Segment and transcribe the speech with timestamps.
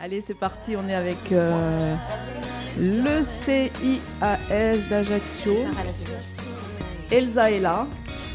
[0.00, 1.94] Allez, c'est parti, on est avec euh,
[2.78, 5.54] le CIAS d'Ajaccio.
[7.10, 7.86] Elsa est là,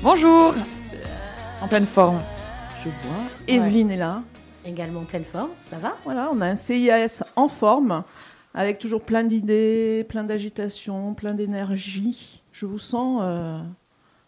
[0.02, 0.55] Bonjour
[1.62, 2.20] En pleine forme.
[2.84, 3.24] je vois.
[3.47, 4.24] Evelyne est là.
[4.66, 5.96] Également en pleine forme, ça va?
[6.04, 8.03] Voilà, on a un CIAS en forme,
[8.53, 12.41] avec toujours plein d'idées, plein d'agitation, plein d'énergie.
[12.51, 13.59] Je vous sens euh,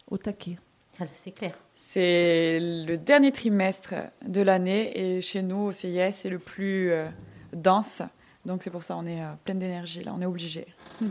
[0.10, 0.58] au taquet.
[1.00, 1.54] Ah, C'est clair.
[1.76, 3.94] C'est le dernier trimestre
[4.26, 7.08] de l'année et chez nous au CIS c'est le plus euh,
[7.54, 8.02] dense.
[8.46, 10.66] Donc c'est pour ça on est euh, pleine d'énergie là, on est obligé.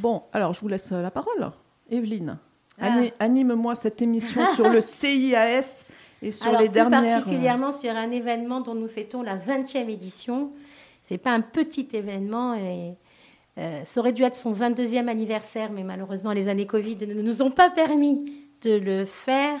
[0.00, 1.50] Bon, alors je vous laisse euh, la parole.
[1.90, 2.38] Evelyne,
[2.80, 2.86] Ah.
[2.94, 5.84] ani- anime-moi cette émission sur le CIAS
[6.22, 7.02] et sur Alors, les plus dernières...
[7.02, 10.50] euh, particulièrement sur un événement dont nous fêtons la 20e édition.
[11.02, 12.94] C'est pas un petit événement et
[13.58, 17.42] euh, ça aurait dû être son 22e anniversaire, mais malheureusement les années Covid ne nous
[17.42, 18.24] ont pas permis
[18.62, 19.60] de le faire.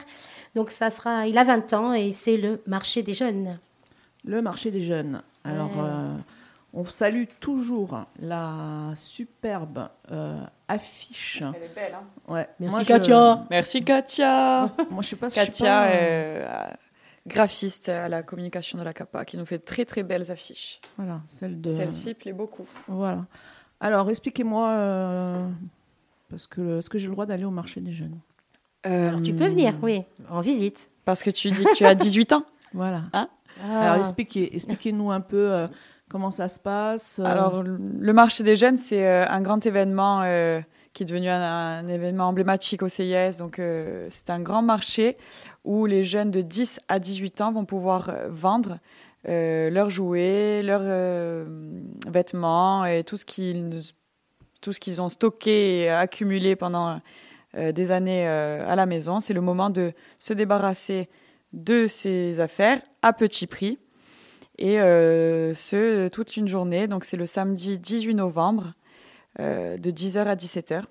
[0.56, 3.58] Donc ça sera, il a 20 ans et c'est le marché des jeunes.
[4.24, 5.22] Le marché des jeunes.
[5.44, 5.84] Alors, Ouais.
[5.84, 6.16] euh,
[6.72, 11.42] on salue toujours la superbe euh, affiche.
[11.54, 12.48] Elle est belle hein Ouais.
[12.58, 13.44] Merci, Moi, je- Katia.
[13.50, 16.74] Merci Katia Moi, je sais pas si je suis Katia pas- est euh,
[17.26, 20.80] graphiste à la communication de la CAPA qui nous fait très très belles affiches.
[20.96, 21.70] Voilà, celle de.
[21.70, 22.66] Celle-ci plaît beaucoup.
[22.88, 23.26] Voilà.
[23.80, 25.48] Alors, expliquez-moi, euh,
[26.30, 28.18] parce que est-ce que j'ai le droit d'aller au marché des jeunes?
[28.86, 30.90] Alors tu peux venir, oui, en visite.
[31.04, 32.44] Parce que tu dis que tu as 18 ans.
[32.74, 33.02] Voilà.
[33.14, 33.28] Hein
[33.62, 33.98] Alors, Ah.
[34.00, 35.66] expliquez, expliquez-nous un peu euh,
[36.10, 37.18] comment ça se passe.
[37.20, 40.60] euh, Alors, le marché des jeunes, c'est euh, un grand événement euh,
[40.92, 43.38] qui est devenu un, un événement emblématique au CIS.
[43.38, 45.16] Donc, euh, c'est un grand marché
[45.64, 48.78] où les jeunes de 10 à 18 ans vont pouvoir vendre
[49.28, 51.46] euh, leurs jouets, leurs euh,
[52.08, 53.82] vêtements et tout ce qu'ils
[54.60, 57.00] tout ce qu'ils ont stocké et accumulé pendant
[57.54, 59.20] euh, des années euh, à la maison.
[59.20, 61.08] C'est le moment de se débarrasser
[61.52, 63.78] de ces affaires à petit prix
[64.58, 66.86] et euh, ce toute une journée.
[66.88, 68.74] Donc c'est le samedi 18 novembre
[69.38, 70.84] de 10h à 17h.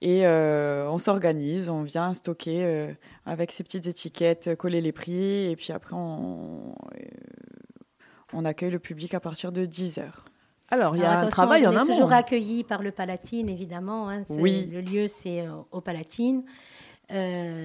[0.00, 2.94] Et on s'organise, on vient stocker
[3.26, 6.76] avec ces petites étiquettes, coller les prix, et puis après on,
[8.32, 10.27] on accueille le public à partir de 10h.
[10.70, 11.86] Alors, il y a Alors, un travail on en est amont.
[11.86, 14.10] toujours accueilli par le Palatine, évidemment.
[14.10, 14.24] hein.
[14.28, 14.68] Oui.
[14.72, 16.42] Le lieu, c'est euh, au Palatine.
[17.10, 17.64] Euh,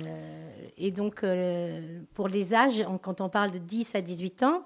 [0.78, 4.64] et donc, euh, pour les âges, on- quand on parle de 10 à 18 ans,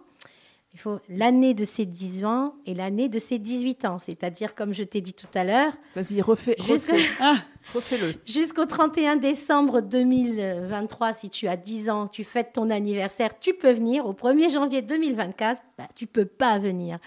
[0.77, 3.97] il faut l'année de ses 10 ans et l'année de ses 18 ans.
[3.97, 6.55] C'est-à-dire, comme je t'ai dit tout à l'heure, Vas-y, refais,
[7.19, 7.37] Ah,
[7.73, 8.13] refais-le.
[8.27, 13.71] jusqu'au 31 décembre 2023, si tu as 10 ans, tu fêtes ton anniversaire, tu peux
[13.71, 14.05] venir.
[14.05, 16.99] Au 1er janvier 2024, bah, tu peux pas venir.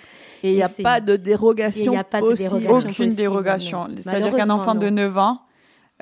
[0.42, 1.92] Et il n'y a pas de dérogation.
[1.92, 2.75] Il y a pas de dérogation.
[2.75, 3.88] aucune possible, dérogation.
[4.00, 5.42] C'est-à-dire qu'un enfant de Malheureusement, 9 ans,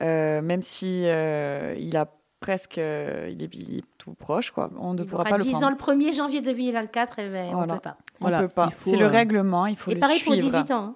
[0.01, 4.71] euh, même si euh, il a presque, euh, il, est, il est tout proche, quoi,
[4.81, 5.67] on ne Il pourra aura pas le 10 prendre.
[5.67, 7.75] ans le 1er janvier 2024, eh ben, on Voilà.
[7.75, 7.97] peut pas.
[8.21, 8.71] On Voilà, peut pas.
[8.81, 10.49] C'est le euh, règlement, il faut Et le pareil pour suivre.
[10.51, 10.85] 18 ans.
[10.85, 10.95] hein.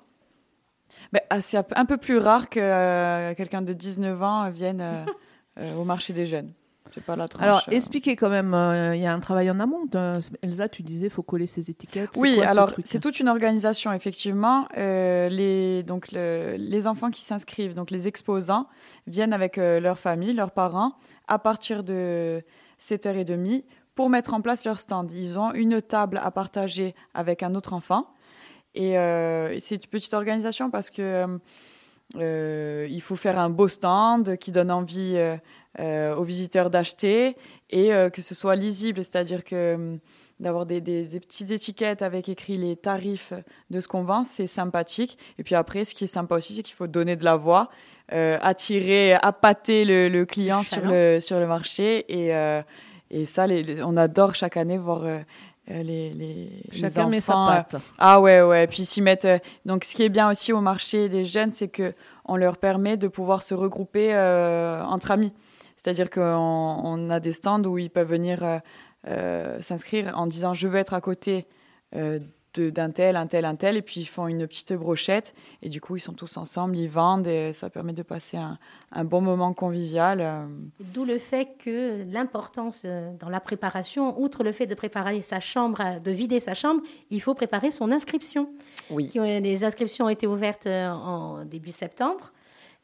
[1.12, 5.04] Ben, ah, c'est un peu- plus rare que euh, quelqu'un de 19 ans vienne euh,
[5.58, 6.52] euh, au marché des jeunes.
[6.94, 7.42] C'est pas la tranche.
[7.42, 7.72] Alors, euh.
[7.72, 9.88] expliquez quand même, euh, il y a un travail en amont.
[10.42, 12.10] Elsa, tu disais, il faut coller ces étiquettes.
[12.16, 14.68] Oui, quoi alors c'est toute une organisation effectivement.
[14.76, 18.66] Euh, les donc le- les enfants qui s'inscrivent, donc les exposants,
[19.06, 20.92] viennent avec euh, leur famille, leurs parents,
[21.28, 22.42] à partir de
[22.82, 25.12] 7h30 pour mettre en place leur stand.
[25.12, 28.08] Ils ont une table à partager avec un autre enfant.
[28.74, 31.38] Et euh, c'est une petite organisation parce que
[32.16, 35.36] euh, il faut faire un beau stand qui donne envie euh,
[35.80, 37.36] euh, aux visiteurs d'acheter
[37.70, 39.98] et euh, que ce soit lisible, c'est-à-dire que hum,
[40.40, 43.32] d'avoir des- des petites étiquettes avec écrit les tarifs
[43.70, 45.16] de ce qu'on vend, c'est sympathique.
[45.38, 47.70] Et puis après, ce qui est sympa aussi, c'est qu'il faut donner de la voix,
[48.12, 52.04] euh, attirer, appâter le, le client sur le, sur le marché.
[52.08, 52.62] Et, euh,
[53.10, 55.18] et ça, les- les- on adore chaque année voir euh,
[55.68, 57.76] les, les, Chacun met sa enfants, euh, patte.
[57.98, 58.66] ah ouais, ouais.
[58.66, 59.26] Puis s'y mettre.
[59.26, 62.56] euh, Donc, ce qui est bien aussi au marché des jeunes, c'est que on leur
[62.56, 65.32] permet de pouvoir se regrouper entre amis.
[65.76, 66.20] C'est-à-dire qu'on
[66.84, 68.60] on a des stands où ils peuvent venir
[69.60, 71.46] s'inscrire en disant je veux être à côté
[72.60, 75.80] d'un tel, un tel, un tel, et puis ils font une petite brochette, et du
[75.80, 78.58] coup ils sont tous ensemble, ils vendent, et ça permet de passer un,
[78.90, 80.20] un bon moment convivial.
[80.20, 80.44] euh.
[80.80, 85.40] D'où le fait que l'importance euh, dans la préparation, outre le fait de préparer sa
[85.40, 88.48] chambre, euh, de vider sa chambre, il faut préparer son inscription.
[88.90, 89.10] Oui.
[89.14, 92.32] Les inscriptions ont été ouvertes en début septembre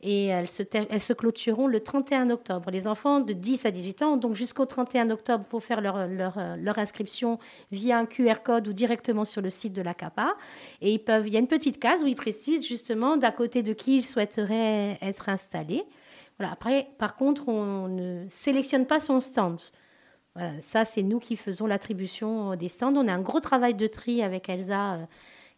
[0.00, 2.70] et elles se, clôtureront le 31 octobre.
[2.70, 6.06] Les enfants de 10 à 18 ans ont donc jusqu'au 31 octobre pour faire leur,
[6.06, 7.38] leur inscription
[7.72, 10.36] via un QR code ou directement sur le site de la CAPA.
[10.82, 13.62] Et ils peuvent, il y a une petite case où ils précisent justement d'à côté
[13.62, 15.84] de qui ils souhaiteraient être installés.
[16.38, 16.52] Voilà.
[16.52, 19.60] Après, par contre, on ne sélectionne pas son stand.
[20.36, 22.94] Voilà, ça, c'est nous qui faisons l'attribution des stands.
[22.94, 25.04] On a un gros travail de tri avec Elsa euh,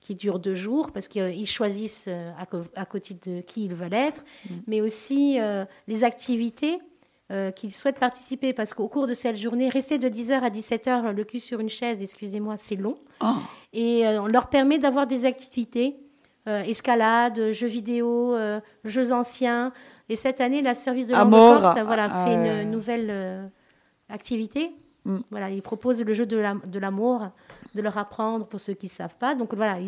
[0.00, 2.32] qui dure deux jours parce qu'ils choisissent euh,
[2.74, 4.54] à, côté de qui ils veulent être, mm.
[4.66, 6.78] mais aussi euh, les activités
[7.54, 11.22] qu'ils souhaitent participer parce qu'au cours de cette journée, rester de 10h à 17h le
[11.22, 12.96] cul sur une chaise, excusez-moi, c'est long.
[13.20, 13.26] Oh.
[13.72, 15.94] Et on leur permet d'avoir des activités,
[16.46, 18.34] escalade, jeux vidéo,
[18.84, 19.72] jeux anciens.
[20.08, 23.48] Et cette année, le service de langue Corse voilà, fait une nouvelle
[24.08, 24.72] activité.
[25.04, 25.18] Mm.
[25.30, 27.28] Voilà, ils proposent le jeu de l'amour,
[27.74, 29.34] de leur apprendre pour ceux qui ne savent pas.
[29.34, 29.78] Donc voilà,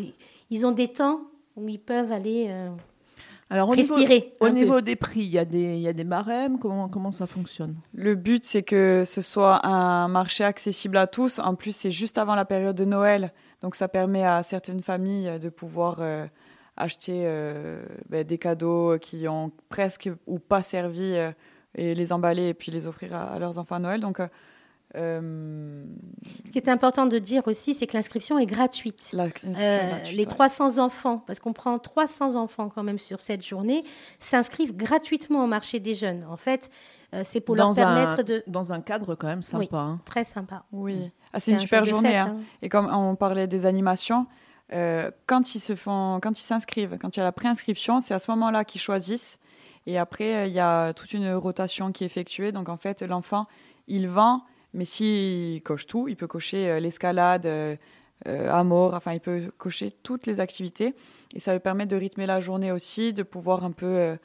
[0.50, 1.23] ils, ont des temps
[1.56, 2.70] où ils peuvent aller euh,
[3.50, 4.05] Alors, au respirer.
[4.05, 6.58] Niveau, au niveau des prix, il y, a des, il y a des barèmes.
[6.58, 7.76] Comment, comment ça fonctionne?
[7.94, 11.38] Le but, c'est que ce soit un marché accessible à tous.
[11.38, 13.32] En plus, c'est juste avant la période de Noël.
[13.61, 16.26] Donc ça permet à certaines familles de pouvoir euh,
[16.76, 21.17] acheter euh, ben, des cadeaux qui ont presque ou pas servi
[21.75, 24.00] et les emballer et puis les offrir à, leurs enfants à Noël.
[24.00, 24.20] Donc,
[24.97, 25.85] euh, euh,
[26.47, 29.15] Ce qui est important de dire aussi, c'est que l'inscription est gratuite.
[29.15, 29.81] Euh,
[30.15, 33.85] les 300 enfants, parce qu'on prend 300 enfants quand même sur cette journée,
[34.19, 36.25] s'inscrivent gratuitement au marché des jeunes.
[36.31, 36.71] En fait,
[37.25, 38.43] c'est pour leur permettre de...
[38.47, 39.59] Dans un cadre quand même sympa.
[39.61, 40.00] Oui, hein.
[40.05, 40.65] Très sympa.
[40.73, 42.17] Oui, ah, c'est une super journée.
[42.17, 42.37] Hein.
[42.39, 42.44] Hein.
[42.62, 44.27] Et comme on parlait des animations,
[45.27, 48.19] quand ils se font, quand ils s'inscrivent, quand il y a la préinscription, c'est à
[48.19, 49.39] ce moment-là qu'ils choisissent
[49.87, 52.53] et après, euh, il y a toute une rotation qui est effectuée.
[52.53, 53.47] Donc en fait, l'enfant,
[53.89, 57.76] il vend, mais s'il coche tout, il peut cocher euh, l'escalade, euh,
[58.26, 60.94] amour, enfin, il peut cocher toutes les activités.
[61.34, 64.16] Et ça lui permet de rythmer la journée aussi, de pouvoir un peu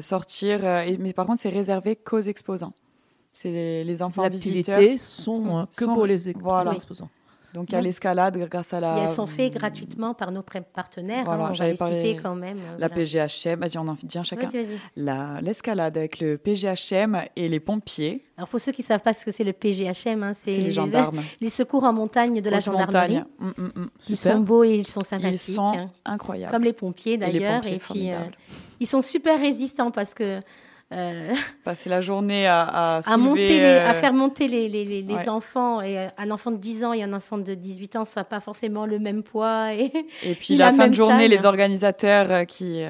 [0.00, 0.60] sortir.
[1.00, 2.72] mais par contre, c'est réservé qu'aux exposants.
[3.32, 4.78] C'est les, enfants visiteurs.
[4.78, 7.10] Les sont que pour les, exposants.
[7.56, 8.98] Donc il y a l'escalade grâce à la.
[8.98, 11.24] elles sont faites gratuitement par nos partenaires.
[11.24, 12.58] Voilà, hein, j'avais cité quand même.
[12.58, 14.50] Euh, la PGHM, vas-y, on en dit un chacun.
[14.94, 18.26] La l'escalade avec le PGHM et les pompiers.
[18.36, 20.70] Alors pour ceux qui ne savent pas ce que c'est le PGHM, hein, c'est les
[20.70, 21.22] gendarmes.
[21.40, 23.22] Les, secours en montagne de la gendarmerie.
[23.38, 23.90] Mm, mm, mm.
[24.10, 25.48] Ils sont beaux et ils sont sympathiques.
[25.48, 25.90] Ils sont hein.
[26.04, 26.52] incroyables.
[26.52, 27.66] Comme les pompiers d'ailleurs.
[27.66, 28.18] Et, puis euh,
[28.80, 30.40] ils sont super résistants parce que
[30.92, 31.34] euh,
[31.64, 35.80] Passer la journée à, à, monter à euh, faire monter les, les, les, enfants.
[35.80, 38.24] Et euh, un enfant de 10 ans et un enfant de 18 ans, ça n'a
[38.24, 39.74] pas forcément le même poids.
[39.74, 39.92] Et,
[40.22, 42.82] et puis la, fin de journée, les organisateurs qui...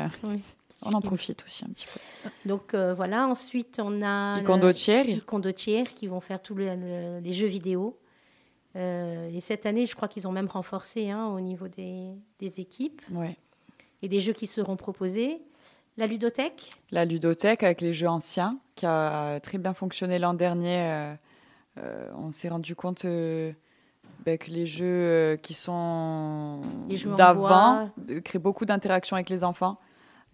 [0.82, 2.31] On en profite aussi un petit peu.
[2.44, 4.38] Donc voilà, ensuite on a...
[4.38, 5.04] Les condottières.
[5.06, 7.98] Les condottières qui vont faire tous les jeux vidéo.
[8.75, 12.10] et cette année, je crois qu'ils ont même renforcé hein, au niveau des,
[12.40, 13.00] des équipes.
[13.10, 13.37] Ouais.
[14.02, 15.40] Et des jeux qui seront proposés.
[15.98, 16.70] La ludothèque?
[16.90, 20.82] La ludothèque avec les jeux anciens, qui a très bien fonctionné l'an dernier.
[20.82, 21.14] Euh,
[21.78, 23.52] euh, on s'est rendu compte euh,
[24.25, 26.60] ben, que les jeux qui sont
[27.16, 27.90] d'avant
[28.25, 29.78] créent beaucoup d'interactions avec les enfants.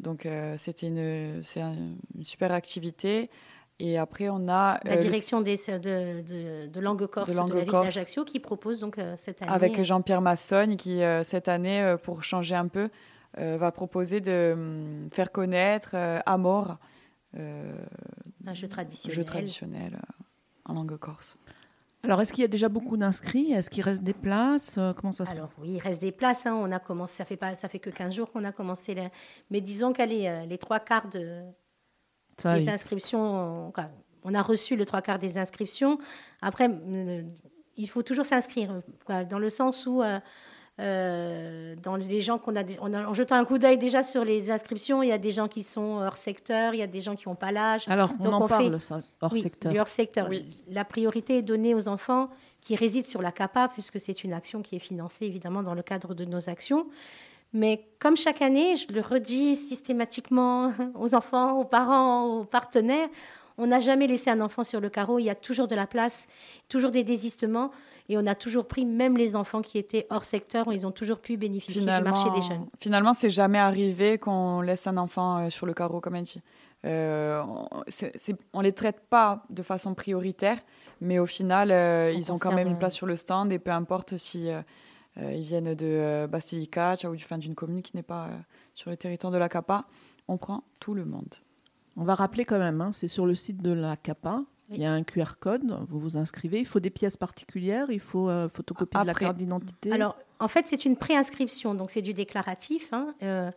[0.00, 0.26] Donc
[0.56, 3.30] c'était une, une super activité.
[3.78, 4.80] Et après, on a...
[4.84, 8.80] La direction des, de, de, de, langue corse de, langue la ville d'Ajaccio qui propose
[8.80, 9.50] donc cette année...
[9.50, 12.90] Avec Jean-Pierre Massogne qui, cette année, pour changer un peu,
[13.36, 16.78] va proposer de hum, faire connaître euh, Amor,
[17.36, 17.74] euh,
[18.46, 19.98] un jeu traditionnel, jeu traditionnel
[20.64, 21.36] en langue corse.
[22.04, 23.52] Alors, est-ce qu'il y a déjà beaucoup d'inscrits?
[23.52, 24.78] Est-ce qu'il reste des places?
[24.96, 26.46] Comment ça se Alors, oui, il reste des places.
[26.46, 26.54] Hein.
[26.54, 28.96] On a commencé, ça fait pas, ça fait que 15 jours qu'on a commencé.
[29.50, 31.42] Mais disons est les trois quarts de,
[32.42, 33.72] des inscriptions.
[34.24, 35.98] On, a reçu le trois quarts des inscriptions.
[36.40, 36.68] Après,
[37.76, 38.82] il faut toujours s'inscrire,
[39.30, 40.02] dans le sens où
[40.80, 44.24] euh, dans les gens qu'on a, on a, en jetant un coup d'œil déjà sur
[44.24, 47.02] les inscriptions, il y a des gens qui sont hors secteur, il y a des
[47.02, 47.84] gens qui n'ont pas l'âge.
[47.88, 49.74] Alors, on en parle, ça, hors secteur.
[49.78, 50.30] hors secteur.
[50.68, 52.30] La priorité est donnée aux enfants
[52.62, 55.82] qui résident sur la CAPA, puisque c'est une action qui est financée évidemment dans le
[55.82, 56.86] cadre de nos actions.
[57.52, 63.08] Mais comme chaque année, je le redis systématiquement aux enfants, aux parents, aux partenaires,
[63.62, 65.86] on n'a jamais laissé un enfant sur le carreau, il y a toujours de la
[65.86, 66.26] place,
[66.68, 67.70] toujours des désistements.
[68.08, 71.20] Et on a toujours pris, même les enfants qui étaient hors secteur, ils ont toujours
[71.20, 72.66] pu bénéficier du marché des jeunes.
[72.80, 76.42] Finalement, c'est jamais arrivé qu'on laisse un enfant euh, sur le carreau, comme elle dit.
[76.84, 77.40] Euh,
[78.52, 80.58] on ne les traite pas de façon prioritaire,
[81.00, 83.70] mais au final, euh, ils ont quand même une place sur le stand et peu
[83.70, 84.48] importe si
[85.16, 88.30] ils viennent de Basilicata ou du fin d'une commune qui n'est pas
[88.74, 89.84] sur le territoire de la CAPA,
[90.26, 91.36] on prend tout le monde.
[91.96, 94.42] On va rappeler quand même, hein, c'est sur le site de la CAPA,
[94.74, 96.60] il y a un QR code, vous vous inscrivez.
[96.60, 99.92] Il faut des pièces particulières, il faut euh, photocopier de la carte d'identité.
[99.92, 102.92] Alors, en fait, c'est une préinscription, donc c'est du déclaratif.
[102.92, 103.14] Hein.
[103.22, 103.50] Euh,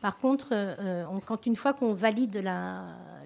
[0.00, 2.42] par contre, euh, quand une fois qu'on valide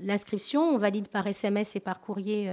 [0.02, 2.50] l'inscription, on valide par SMS et par courrier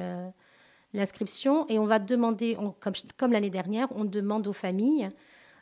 [0.94, 5.10] l'inscription, et on va demander, comme, comme l'année dernière, on demande aux familles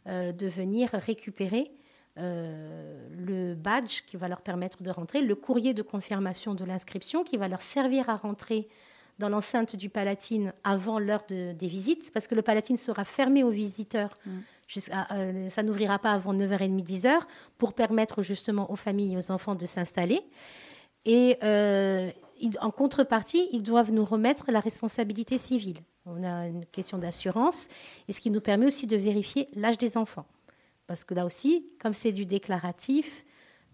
[0.07, 1.71] de venir récupérer
[2.17, 7.37] le badge qui va leur permettre de rentrer, le courrier de confirmation de l'inscription qui
[7.37, 8.67] va leur servir à rentrer
[9.21, 13.51] dans l'enceinte du Palatine avant l'heure des visites, parce que le Palatine sera fermé aux
[13.51, 14.13] visiteurs.
[14.25, 14.31] Mm.
[15.11, 17.19] Euh, ça n'ouvrira pas avant 9h30, 10h,
[17.57, 20.21] pour permettre justement aux familles et aux enfants de s'installer.
[21.05, 22.09] Et euh,
[22.59, 25.77] en contrepartie, ils doivent nous remettre la responsabilité civile.
[26.05, 27.67] On a une question d'assurance,
[28.07, 30.25] et ce qui nous permet aussi de vérifier l'âge des enfants.
[30.91, 33.23] Parce que là aussi, comme c'est du déclaratif,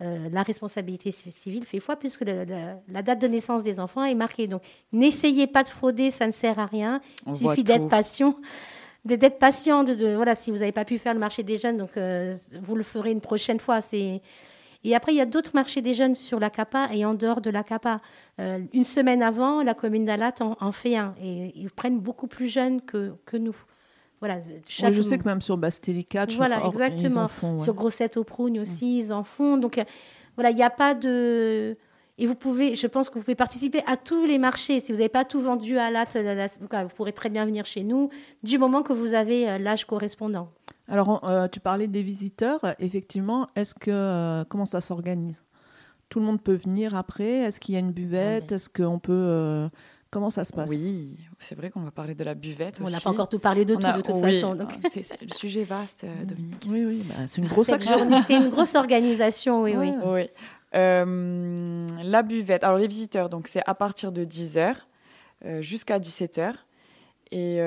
[0.04, 4.46] euh, la responsabilité civile fait foi puisque la, date de naissance des enfants est marquée.
[4.46, 7.02] Donc, n'essayez pas de frauder, ça ne sert à rien.
[7.26, 8.36] Il suffit d'être patient.
[9.04, 11.98] D'être patient, de, voilà, si vous n'avez pas pu faire le marché des jeunes, donc
[11.98, 13.82] euh, vous le ferez une prochaine fois.
[13.82, 14.22] C'est
[14.84, 17.42] et après, il y a d'autres marchés des jeunes sur la CAPA et en dehors
[17.42, 18.00] de la CAPA.
[18.40, 21.16] Euh, une semaine avant, la commune d'Alat en, fait un.
[21.20, 23.56] Et ils prennent beaucoup plus jeunes que, que nous.
[24.20, 27.24] Voilà, je sais que même sur Bastilica, voilà, exactement.
[27.24, 29.00] en font, Sur Grossette au Prougne aussi, mm.
[29.00, 29.58] ils en font.
[29.58, 29.84] Donc, euh,
[30.36, 31.78] voilà, il n'y a pas de.
[32.18, 34.80] Et vous pouvez, je pense que vous pouvez participer à tous les marchés.
[34.80, 36.18] Si vous n'avez pas tout vendu à l'AT,
[36.60, 38.10] vous pourrez très bien venir chez nous
[38.42, 40.50] du moment que vous avez euh, l'âge correspondant.
[40.88, 42.62] Alors, euh, tu parlais des visiteurs.
[42.80, 45.44] Effectivement, est-ce que comment ça s'organise?
[46.10, 47.42] Tout le monde peut venir après?
[47.44, 48.52] Est-ce qu'il y a une buvette?
[48.52, 49.70] Est-ce qu'on peut
[50.10, 50.70] Comment ça se passe?
[50.70, 52.80] Oui, c'est vrai qu'on va parler de la buvette.
[52.82, 54.56] On n'a pas encore tout parlé de tout, de toute façon.
[54.56, 54.72] Donc.
[54.84, 56.66] le sujet vaste, euh, Dominique.
[56.70, 57.70] Oui, oui, bah, c'est une grosse
[58.26, 59.92] C'est une grosse organisation, oui, oui.
[60.06, 60.30] oui.
[60.76, 64.76] Euh, la buvette, alors les visiteurs, donc c'est à partir de 10h
[65.46, 66.54] euh, jusqu'à 17h.
[67.32, 67.58] Et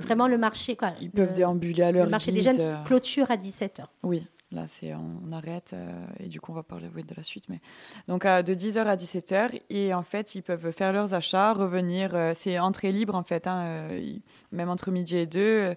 [0.00, 0.92] Vraiment le marché, quoi.
[1.00, 3.84] Ils peuvent déambuler à leur Le marché des jeunes clôture à 17h.
[4.02, 4.26] Oui.
[4.56, 7.44] Là, c'est on, arrête euh, et du coup, on va parler de la suite.
[7.50, 7.60] Mais
[8.08, 12.14] donc de 10h à 17h et en fait, ils peuvent faire leurs achats, revenir.
[12.14, 14.14] Euh, c'est entrée libre en fait, hein, euh,
[14.52, 15.74] même entre midi et deux.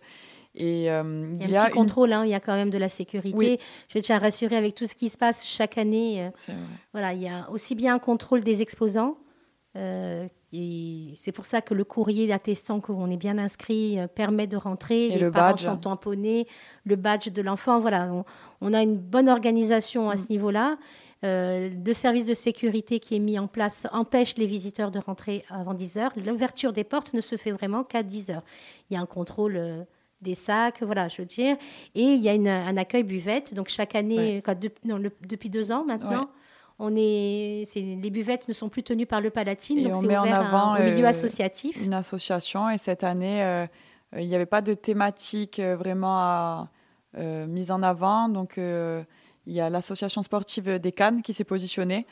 [0.55, 2.87] Et, il y a, un petit contrôle, hein, il y a quand même de la
[2.87, 3.59] sécurité.
[3.93, 6.31] Je tiens à rassurer avec tout ce qui se passe chaque année.
[6.93, 9.17] voilà, il y a aussi bien un contrôle des exposants
[10.51, 15.07] c'est pour ça que le courrier attestant qu'on est bien inscrit euh, permet de rentrer.
[15.07, 15.63] Et les le parents badge.
[15.63, 16.47] sont tamponnés,
[16.85, 17.79] le badge de l'enfant.
[17.79, 18.11] Voilà,
[18.61, 20.17] on, a une bonne organisation à mm.
[20.17, 20.77] ce niveau-là.
[21.23, 25.45] Euh, le service de sécurité qui est mis en place empêche les visiteurs de rentrer
[25.49, 26.13] avant 10 heures.
[26.25, 28.43] L'ouverture des portes ne se fait vraiment qu'à 10 heures.
[28.89, 29.83] Il y a un contrôle euh,
[30.21, 31.57] des sacs, voilà, je veux dire.
[31.93, 33.53] Et il y a un accueil buvette.
[33.53, 34.41] Donc chaque année,
[35.27, 36.29] depuis deux ans maintenant,
[36.79, 40.31] on est, les buvettes ne sont plus tenues par le Palatine, donc c'est ouvert en
[40.31, 41.77] avant, au milieu euh, associatif.
[41.83, 43.67] Une association, et cette année, euh,
[44.17, 46.67] il n'y avait pas de thématique euh, vraiment
[47.17, 48.29] mise en avant.
[48.29, 52.05] Donc, il y a l'association sportive des Cannes qui s'est positionnée.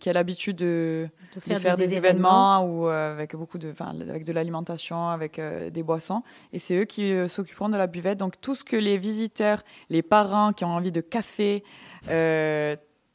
[0.00, 1.08] qui a l'habitude de,
[1.40, 6.22] faire, des, événements, ou avec beaucoup de, avec de l'alimentation, avec des boissons.
[6.52, 8.18] Et c'est eux qui s'occuperont de la buvette.
[8.18, 11.64] Donc tout ce que les visiteurs, les parents qui ont envie de café,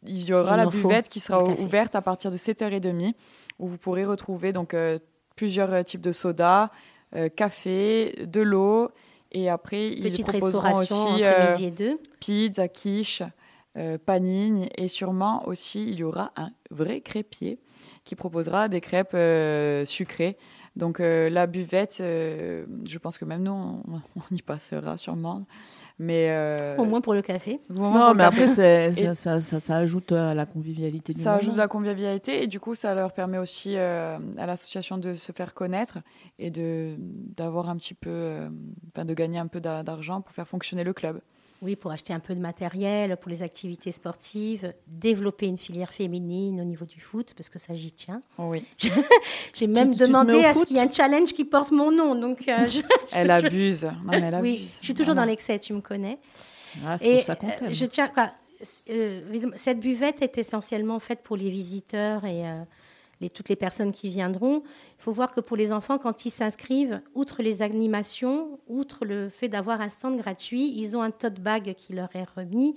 [0.05, 3.13] il y aura la buvette qui sera ouverte à partir de 7h30
[3.59, 4.99] où vous pourrez retrouver donc euh,
[5.35, 6.69] plusieurs euh, types de sodas,
[7.15, 8.91] euh, café, de l'eau
[9.31, 11.23] et après ils proposeront aussi
[12.19, 13.23] pizza, quiche,
[14.05, 17.59] panini et sûrement aussi il y aura un vrai crêpier
[18.03, 19.17] qui proposera des crêpes
[19.87, 20.37] sucrées.
[20.75, 25.47] Donc la buvette, je pense que même nous on y passera sûrement.
[25.99, 27.59] Mais euh, Au moins pour le café.
[27.69, 31.13] Non, mais après, ça, ça, ça, ajoute à la convivialité.
[31.13, 34.97] ça ajoute à la convivialité et du coup, ça leur permet aussi euh, à l'association
[34.97, 35.99] de se faire connaître
[36.39, 38.49] et d'avoir un petit peu, euh,
[38.97, 41.21] de gagner un peu d'argent pour faire fonctionner le club.
[41.63, 46.59] Oui, pour acheter un peu de matériel pour les activités sportives, développer une filière féminine
[46.59, 48.21] au niveau du foot, parce que ça, j'y tiens.
[48.37, 48.65] Oh oui.
[49.53, 52.15] J'ai même demandé à ce qu'il y ait un challenge qui porte mon nom.
[52.15, 52.67] Donc, euh,
[53.13, 53.85] elle abuse.
[53.85, 54.51] Non, mais elle abuse.
[54.51, 56.19] Oui, je suis toujours dans l'excès, tu me connais.
[56.85, 58.31] Ah, ça qu'on euh, Je tiens, quoi,
[58.89, 59.21] euh,
[59.55, 62.43] cette buvette est essentiellement faite pour les visiteurs et
[63.29, 64.63] toutes les personnes qui viendront.
[64.99, 69.29] Il faut voir que pour les enfants, quand ils s'inscrivent, outre les animations, outre le
[69.29, 72.75] fait d'avoir un stand gratuit, ils ont un tote bag qui leur est remis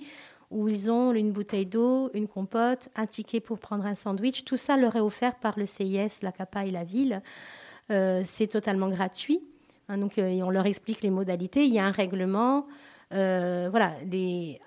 [0.49, 4.45] où ils ont une bouteille d'eau, une compote, un ticket pour prendre un sandwich.
[4.45, 7.21] Tout ça leur est offert par le CIS, la CAPA et la ville.
[7.91, 9.41] Euh, c'est totalement gratuit.
[9.89, 11.65] Hein, donc, euh, on leur explique les modalités.
[11.65, 12.67] Il y a un règlement.
[13.13, 13.93] Euh, voilà,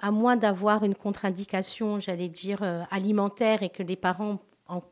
[0.00, 4.38] à moins d'avoir une contre-indication, j'allais dire, alimentaire et que les parents
[4.70, 4.82] en,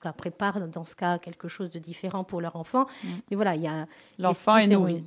[0.00, 2.86] cas, prépare dans ce cas quelque chose de différent pour leur enfant.
[3.02, 3.08] Mm.
[3.30, 3.86] Mais voilà, il y a
[4.18, 5.04] l'enfant est nourri.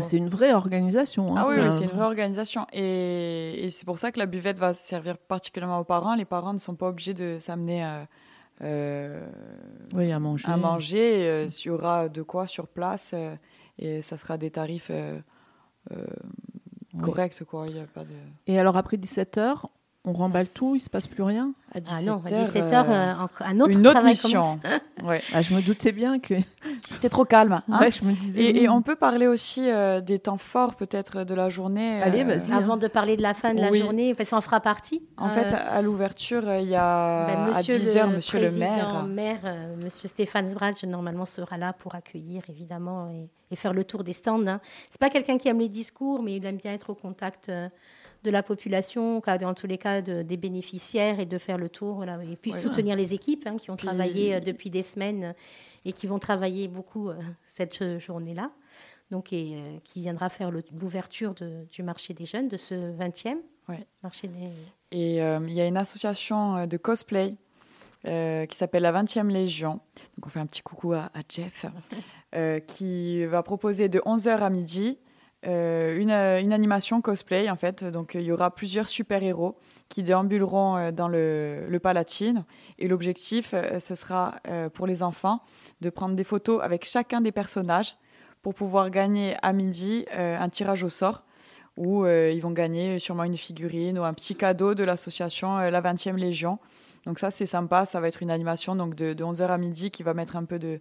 [0.00, 1.36] c'est une vraie organisation.
[1.36, 2.66] Hein, ah oui, c'est une vraie organisation.
[2.72, 6.14] Et, c'est pour ça que la buvette va servir particulièrement aux parents.
[6.14, 8.06] Les parents ne sont pas obligés de s'amener à,
[8.62, 9.26] euh,
[9.94, 10.48] oui, à manger.
[10.48, 11.28] À manger.
[11.28, 13.12] Euh, il y aura de quoi sur place.
[13.14, 13.34] Euh,
[13.78, 14.90] et ça sera des tarifs
[17.00, 17.44] corrects.
[17.44, 17.66] Quoi.
[17.68, 18.14] Il y a pas de...
[18.46, 19.70] Et alors, après 17 heures,
[20.06, 23.26] on remballe tout, il se passe plus rien À 17h, ah non, à 17h, euh,
[23.40, 24.42] un autre une autre mission.
[25.04, 25.20] ouais.
[25.34, 26.34] Ah, je me doutais bien que
[26.90, 27.60] c'était trop calme.
[27.68, 31.24] Hein ouais, je me disais, et, on peut parler aussi euh, des temps forts peut-être
[31.24, 32.00] de la journée.
[32.02, 35.02] Allez, euh, Avant de parler de la fin de la journée, ça en fera partie.
[35.18, 39.04] En fait, à l'ouverture, il y a ben, à 10h, monsieur le maire.
[39.04, 43.10] maire monsieur Stéphane Zbrad, normalement, sera là pour accueillir, évidemment,
[43.50, 44.46] et, faire le tour des stands.
[44.46, 44.60] Hein.
[44.90, 47.50] C'est pas quelqu'un qui aime les discours, mais il aime bien être au contact
[48.22, 52.36] de la population, dans tous les cas des bénéficiaires, et de faire le tour, et
[52.36, 55.34] puis soutenir les équipes hein, qui ont travaillé euh, depuis des semaines
[55.84, 58.50] et qui vont travailler beaucoup euh, cette journée-là.
[59.10, 63.38] Donc, et euh, qui viendra faire l'ouverture du marché des jeunes, de ce 20e
[64.02, 64.48] marché des...
[64.90, 67.36] Et il y a une association de cosplay
[68.02, 69.74] qui s'appelle la 20e Légion.
[70.16, 71.66] Donc on fait un petit coucou à, à Jeff,
[72.66, 74.98] qui va proposer de 11h à midi
[75.46, 77.82] euh, une, euh, une, animation cosplay en fait.
[77.84, 79.56] Donc il y aura plusieurs super-héros
[79.88, 82.44] qui déambuleront euh, dans le, le Palatine.
[82.78, 84.36] Et l'objectif, ce sera
[84.74, 85.40] pour les enfants
[85.80, 87.96] de prendre des photos avec chacun des personnages
[88.42, 91.24] pour pouvoir gagner à midi un tirage au sort
[91.76, 96.16] où ils vont gagner sûrement une figurine ou un petit cadeau de l'association La 20e
[96.16, 96.58] Légion.
[97.04, 99.90] Donc ça c'est sympa, ça va être une animation donc de, de 11h à midi
[99.90, 100.80] qui va mettre un peu de,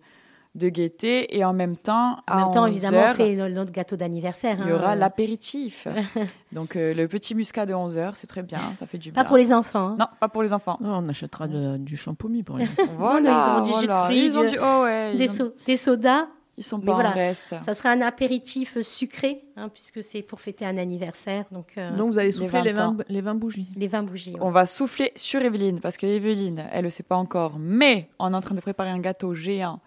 [0.56, 4.58] de gaieté et en même temps, en même temps, évidemment, on fait notre gâteau d'anniversaire.
[4.62, 4.96] Il y aura hein.
[4.96, 5.88] l'apéritif.
[6.52, 9.24] Donc euh, le petit muscat de 11 heures, c'est très bien, ça fait du bien.
[9.24, 9.90] Pas pour les enfants.
[9.90, 9.98] Hein.
[10.00, 10.78] Non, pas pour les enfants.
[10.82, 14.48] on achètera du champomis pour les voilà, ils ont du jus de fruits, ils ont
[14.48, 14.58] du...
[14.60, 15.30] oh ouais, des,
[15.66, 16.26] des, sodas.
[16.58, 17.56] Ils sont pas en reste.
[17.64, 21.46] Ça sera un apéritif sucré, hein, puisque c'est pour fêter un anniversaire.
[21.52, 23.70] Donc, euh, donc vous allez souffler les 20, les 20, bougies.
[23.78, 24.36] Les 20 bougies.
[24.42, 28.10] On va souffler sur Evelyne, parce que Evelyne, elle ne le sait pas encore, mais
[28.20, 29.80] on est en train de préparer un gâteau géant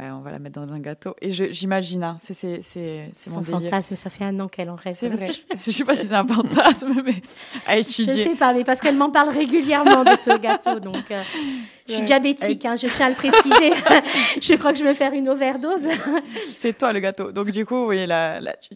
[0.00, 1.14] on va la mettre dans un gâteau.
[1.20, 2.44] Et j'imagine, hein, c'est
[3.28, 3.70] mon délire.
[3.70, 4.94] fantasme, ça fait un an qu'elle en rêve.
[4.96, 5.28] C'est vrai.
[5.52, 7.22] je sais pas si c'est un fantasme, mais
[7.66, 8.24] à étudier.
[8.24, 10.80] Je sais pas, mais parce qu'elle m'en parle régulièrement de ce gâteau.
[10.80, 11.22] Donc, euh,
[11.88, 13.72] je suis diabétique, hein, je tiens à le préciser.
[14.42, 15.86] je crois que je vais faire une overdose.
[16.48, 17.30] c'est toi le gâteau.
[17.30, 18.06] Donc du coup, oui,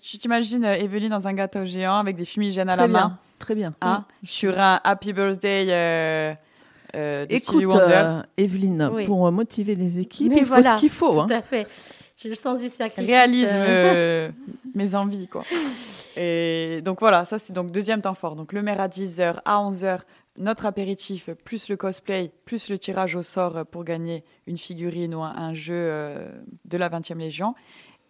[0.02, 3.18] tu t'imagines euh, Evelyne dans un gâteau géant avec des fumigènes à la main?
[3.38, 3.74] Très bien.
[3.80, 5.66] Hein, Sur un Happy Birthday.
[5.68, 6.34] Euh,
[6.94, 11.12] euh, Écoute, euh, Evelyne, pour motiver les équipes, il faut ce qu'il faut.
[11.12, 11.26] Tout hein.
[11.30, 11.66] à fait.
[12.16, 13.06] J'ai le sens du sacrifice.
[13.06, 14.30] Réalise euh.
[14.74, 15.44] mes envies, quoi.
[16.16, 18.34] Et donc voilà, ça c'est donc deuxième temps fort.
[18.34, 20.00] Donc le maire à 10h, à 11h,
[20.38, 25.22] notre apéritif, plus le cosplay, plus le tirage au sort pour gagner une figurine ou
[25.22, 25.92] un, jeu
[26.64, 27.54] de la 20e Légion.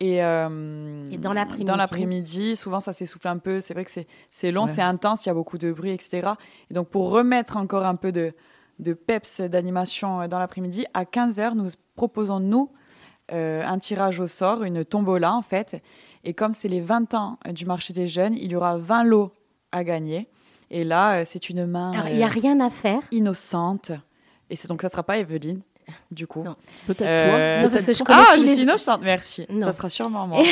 [0.00, 3.60] Et, dans l'après-midi, souvent ça s'essouffle un peu.
[3.60, 3.90] C'est vrai que
[4.30, 6.30] c'est long, c'est intense, il y a beaucoup de bruit, etc.
[6.70, 8.32] Et donc pour remettre encore un peu de,
[8.78, 10.86] de PEPS d'animation euh, dans l'après-midi.
[10.94, 12.70] À 15h, nous proposons, nous,
[13.32, 15.82] euh, un tirage au sort, une tombola en fait.
[16.24, 19.32] Et comme c'est les 20 ans du marché des jeunes, il y aura 20 lots
[19.72, 20.28] à gagner.
[20.70, 21.92] Et là, euh, c'est une main.
[22.08, 23.00] il n'y a rien à faire.
[23.10, 23.92] Innocente.
[24.50, 25.60] Et c'est donc ça ne sera pas Evelyne,
[26.10, 26.44] du coup.
[26.86, 27.62] Peut-être toi.
[27.62, 29.46] Non, parce que je ah, je suis innocente, merci.
[29.60, 30.42] Ça sera sûrement moi.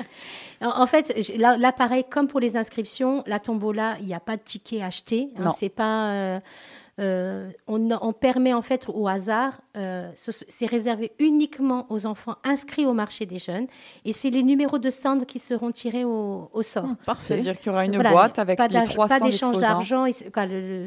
[0.60, 4.42] en fait, là, pareil, comme pour les inscriptions, la tombola, il n'y a pas de
[4.42, 5.28] ticket acheté.
[5.42, 6.40] Hein, c'est pas.
[7.02, 12.92] Euh, on, permet en fait au hasard, euh, c'est réservé uniquement aux enfants inscrits au
[12.92, 13.66] marché des jeunes
[14.04, 16.84] et c'est les numéros de stand qui seront tirés au, sort.
[16.86, 17.34] Ah, parfait.
[17.34, 20.04] C'est-à-dire qu'il y aura une boîte avec les 300 Pas d'échange d'argent,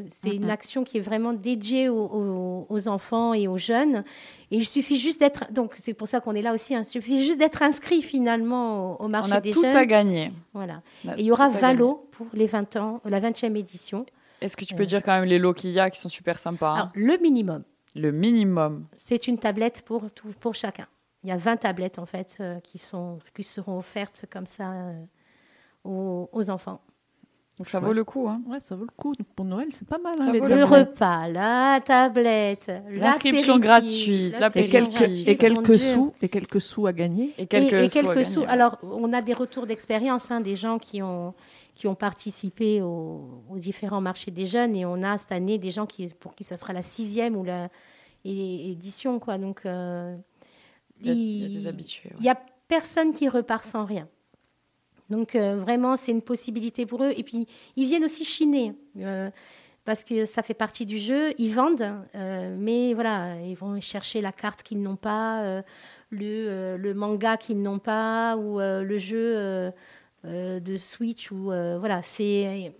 [0.09, 4.03] c'est une action qui est vraiment dédiée aux, enfants et aux jeunes.
[4.51, 6.85] Et il suffit juste d'être, donc c'est pour ça qu'on est là aussi, hein, il
[6.85, 9.65] suffit juste d'être inscrit finalement au, marché des jeunes.
[9.65, 10.31] On a tout à gagner.
[10.53, 10.81] Voilà.
[11.17, 14.05] Et il y aura 20 lots pour les 20 ans, la 20e édition.
[14.41, 16.39] Est-ce que tu peux dire quand même les lots qu'il y a qui sont super
[16.39, 17.63] sympas hein Le minimum.
[17.95, 18.87] Le minimum.
[18.97, 20.87] C'est une tablette pour, tout, pour chacun.
[21.23, 24.71] Il y a 20 tablettes en fait euh, qui, sont, qui seront offertes comme ça
[24.73, 25.05] euh,
[25.83, 26.81] aux, enfants.
[27.57, 28.27] Donc ça vaut le coup.
[28.27, 28.41] Hein.
[28.47, 29.13] Ouais, ça vaut le coup.
[29.35, 30.19] Pour Noël, c'est pas mal.
[30.19, 36.85] Hein, le, repas, la tablette, l'inscription gratuite, et quelques, et quelques sous, et quelques sous
[36.85, 37.31] à gagner.
[37.37, 38.43] Et quelques, sous.
[38.47, 41.33] Alors, on a des retours d'expérience, hein, des gens qui ont
[41.75, 44.75] qui ont participé aux, différents marchés des jeunes.
[44.75, 47.43] Et on a cette année des gens qui, pour qui ça sera la sixième ou
[47.43, 47.69] la
[48.23, 49.19] édition.
[49.19, 49.37] Quoi.
[49.37, 50.15] Donc, euh,
[51.01, 52.11] il y a, des habitués.
[52.17, 54.07] Il n'y a personne qui repart sans rien.
[55.09, 57.13] Donc, euh, vraiment, c'est une possibilité pour eux.
[57.15, 58.73] Et puis, ils viennent aussi chiner.
[58.97, 59.29] Euh,
[59.83, 61.93] parce que ça fait partie du jeu, ils vendent,
[62.57, 65.61] mais voilà, ils vont chercher la carte qu'ils n'ont pas,
[66.09, 69.71] le, manga qu'ils n'ont pas, ou le jeu
[70.25, 72.73] euh, de Switch ou euh, voilà, c'est.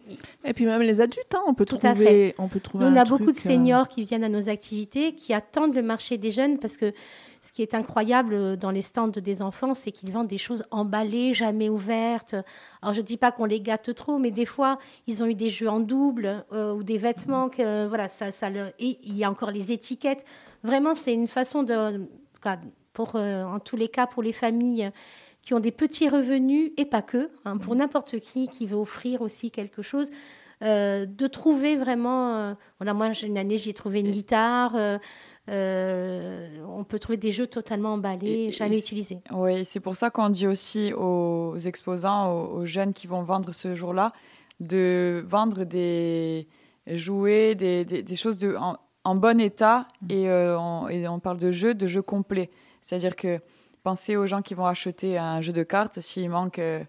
[0.44, 2.86] Et puis même les adultes, hein, on peut Tout à trouver, on peut trouver.
[2.86, 5.76] Nous, on a beaucoup de truc, euh, seniors qui viennent à nos activités, qui attendent
[5.76, 6.94] le marché des jeunes parce que
[7.42, 11.36] ce qui est incroyable dans les stands des enfants, c'est qu'ils vendent des choses emballées,
[11.36, 12.36] jamais ouvertes.
[12.82, 15.50] Alors je dis pas qu'on les gâte trop, mais des fois ils ont eu des
[15.50, 19.24] jeux en double euh, ou des vêtements que voilà ça, ça le- et il y
[19.24, 20.26] a encore les étiquettes.
[20.64, 22.02] Vraiment, c'est une façon de
[22.94, 24.90] pour en tous les cas pour les familles
[25.46, 29.22] qui ont des petits revenus et pas que, hein, pour n'importe qui qui veut offrir
[29.22, 30.10] aussi quelque chose.
[30.62, 34.74] euh, de trouver vraiment, euh, voilà, moi une année j'ai trouvé une guitare,
[35.50, 39.20] euh, on peut trouver des jeux totalement emballés, Et- jamais et- utilisés.
[39.32, 43.54] Oui, c'est pour ça qu'on dit aussi aux exposants, aux, aux jeunes qui vont vendre
[43.54, 44.14] ce jour-là,
[44.60, 46.48] de vendre des
[46.88, 49.88] jouets, des, des- des choses de, en, en bon état.
[50.10, 52.50] Et, euh, on, et on parle de jeux, de jeux complets.
[52.82, 53.40] C'est-à-dire que
[53.86, 56.84] pensez aux gens qui vont acheter un jeu de cartes s'il manque euh,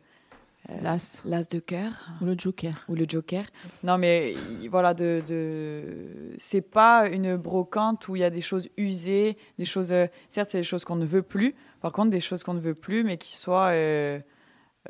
[0.82, 2.74] L'as l'as de cœur ou le joker.
[2.88, 3.44] ou le joker.
[3.84, 6.34] Non, mais il- voilà, de, de...
[6.38, 9.92] c'est pas une brocante où il y a des choses usées, des choses.
[9.92, 11.54] euh, certes, c'est des choses qu'on ne veut plus.
[11.80, 14.18] Par contre, des choses qu'on ne veut plus, mais qui soient euh,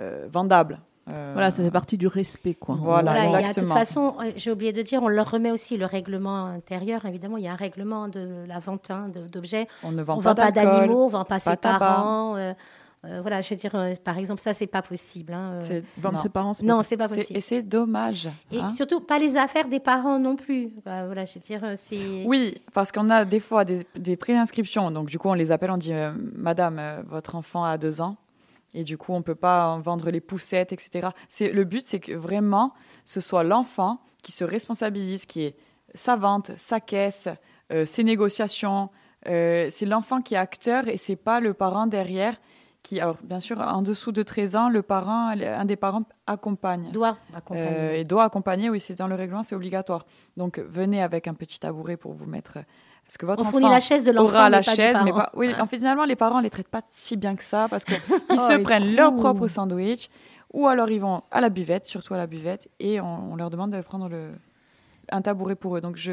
[0.01, 0.81] euh, vendables.
[1.09, 2.77] Euh, Voilà, ça fait partie du respect, quoi.
[2.81, 3.69] Voilà, a- de exactement.
[3.69, 7.05] toute façon, euh, j'ai oublié de dire, on leur remet aussi le règlement intérieur.
[7.05, 9.69] Évidemment, il y a un règlement de la vente hein, de- d'objets.
[9.85, 10.75] On ne On vend ne pas vend pas d'alcool.
[10.81, 11.79] d'animaux, on ne vend pas pas ses tabac.
[11.79, 12.37] parents.
[12.37, 12.53] euh,
[13.05, 15.33] euh, voilà, je veux dire, euh, par exemple, ça, c'est pas possible.
[15.33, 15.59] hein.
[15.61, 16.23] C'est- Vendre non.
[16.25, 17.39] ses parents, c'est Non, pas c'est pas possible.
[17.39, 18.29] Et c'est dommage.
[18.51, 18.73] Et hein.
[18.73, 20.71] surtout, pas les affaires des parents non plus.
[20.85, 22.25] Bah, voilà, je veux dire, c'est.
[22.25, 24.91] Oui, parce qu'on a des fois des, des préinscriptions.
[24.91, 28.01] Donc, du coup, on les appelle, on dit euh, Madame, euh, votre enfant a deux
[28.01, 28.17] ans.
[28.77, 31.09] Et du coup, on ne peut pas en vendre les poussettes, etc.
[31.29, 32.75] C'est, le but, c'est que vraiment,
[33.07, 35.57] ce soit l'enfant qui se responsabilise, qui est
[35.95, 37.29] sa vente, sa caisse,
[37.73, 38.91] euh, ses négociations.
[39.29, 42.37] Euh, c'est l'enfant qui est acteur et c'est pas le parent derrière
[42.83, 43.01] qui.
[43.01, 46.91] Alors, bien sûr, en dessous de 13 ans, le parent, un des parents accompagne.
[46.93, 47.67] doit accompagner.
[47.71, 50.05] Euh, et doit accompagner, oui, c'est dans le règlement, c'est obligatoire.
[50.37, 52.59] Donc, venez avec un petit tabouret pour vous mettre.
[53.07, 55.25] Parce que votre on enfant fournit la chaise de aura la mais chaise, mais parent.
[55.25, 55.31] pas.
[55.35, 55.63] Oui, Voilà.
[55.63, 57.97] en fait, finalement, les parents les traitent pas si bien que ça parce qu'ils
[58.31, 60.09] Oh, se et prennent leur propre sandwich
[60.53, 63.51] ou alors ils vont à la buvette, surtout à la buvette, et on, on leur
[63.51, 64.31] demande de prendre le,
[65.11, 65.81] un tabouret pour eux.
[65.81, 66.13] Donc, je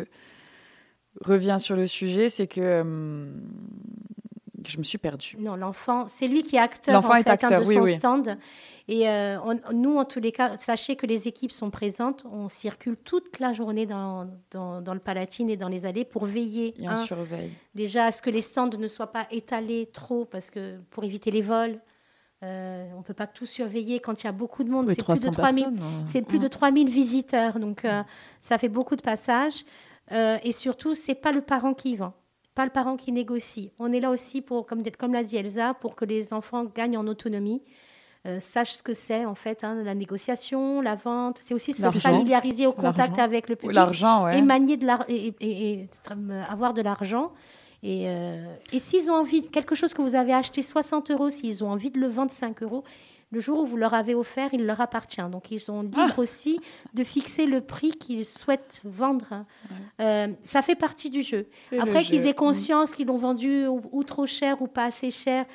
[1.21, 3.41] reviens sur le sujet, c'est que hum,
[4.67, 5.35] je me suis perdue.
[5.39, 7.81] Non, l'enfant, c'est lui qui est acteur, L'enfant en est fait, hein, de oui, son
[7.81, 7.95] oui.
[7.97, 8.37] stand.
[8.87, 12.25] Et euh, on- nous, en tous les cas, sachez que les équipes sont présentes.
[12.31, 16.25] On circule toute la journée dans, dans, dans le Palatine et dans les allées pour
[16.25, 17.51] veiller Et on un, surveille.
[17.75, 21.31] déjà à ce que les stands ne soient pas étalés trop, parce que pour éviter
[21.31, 21.79] les vols,
[22.43, 24.87] euh, on ne peut pas tout surveiller quand il y a beaucoup de monde.
[24.89, 25.79] Oui, c'est plus de 300 3000 personnes.
[25.81, 26.03] hein.
[26.07, 28.03] c'est plus de 3000 visiteurs, donc euh,
[28.41, 29.63] ça fait beaucoup de passages.
[30.11, 32.13] Euh, et surtout, c'est pas le parent qui vend,
[32.55, 33.71] pas le parent qui négocie.
[33.79, 36.97] On est là aussi pour, comme, comme l'a dit Elsa, pour que les enfants gagnent
[36.97, 37.61] en autonomie,
[38.25, 41.39] euh, sachent ce que c'est en fait, hein, la négociation, la vente.
[41.43, 42.09] C'est aussi se L'argent.
[42.11, 43.23] familiariser au contact l'argent.
[43.23, 44.37] avec le public L'argent, ouais.
[44.37, 45.89] et manier de l'ar- et, et- et,
[46.49, 47.31] avoir de l'argent.
[47.85, 51.65] Et, euh, et s'ils ont envie, quelque chose que vous avez acheté 60 euros, s'ils
[51.65, 52.85] ont envie de le vendre 5 euros,
[53.33, 55.21] le jour où vous leur avez offert, il leur appartient.
[55.31, 56.59] Donc ils sont libres aussi
[56.93, 59.45] de fixer le prix qu'ils souhaitent vendre.
[59.99, 61.47] Euh, ça fait partie du jeu.
[61.81, 65.45] Après qu'ils aient conscience qu'ils l'ont vendu ou, ou trop cher ou pas assez cher,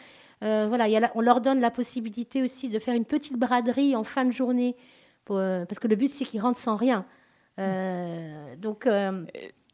[0.45, 3.05] euh, voilà, il y a la- on leur donne la possibilité aussi de faire une
[3.05, 4.77] petite braderie en fin de journée,
[5.25, 7.05] pour, euh, parce que le but c'est qu'ils rentrent sans rien.
[7.59, 8.89] Euh, donc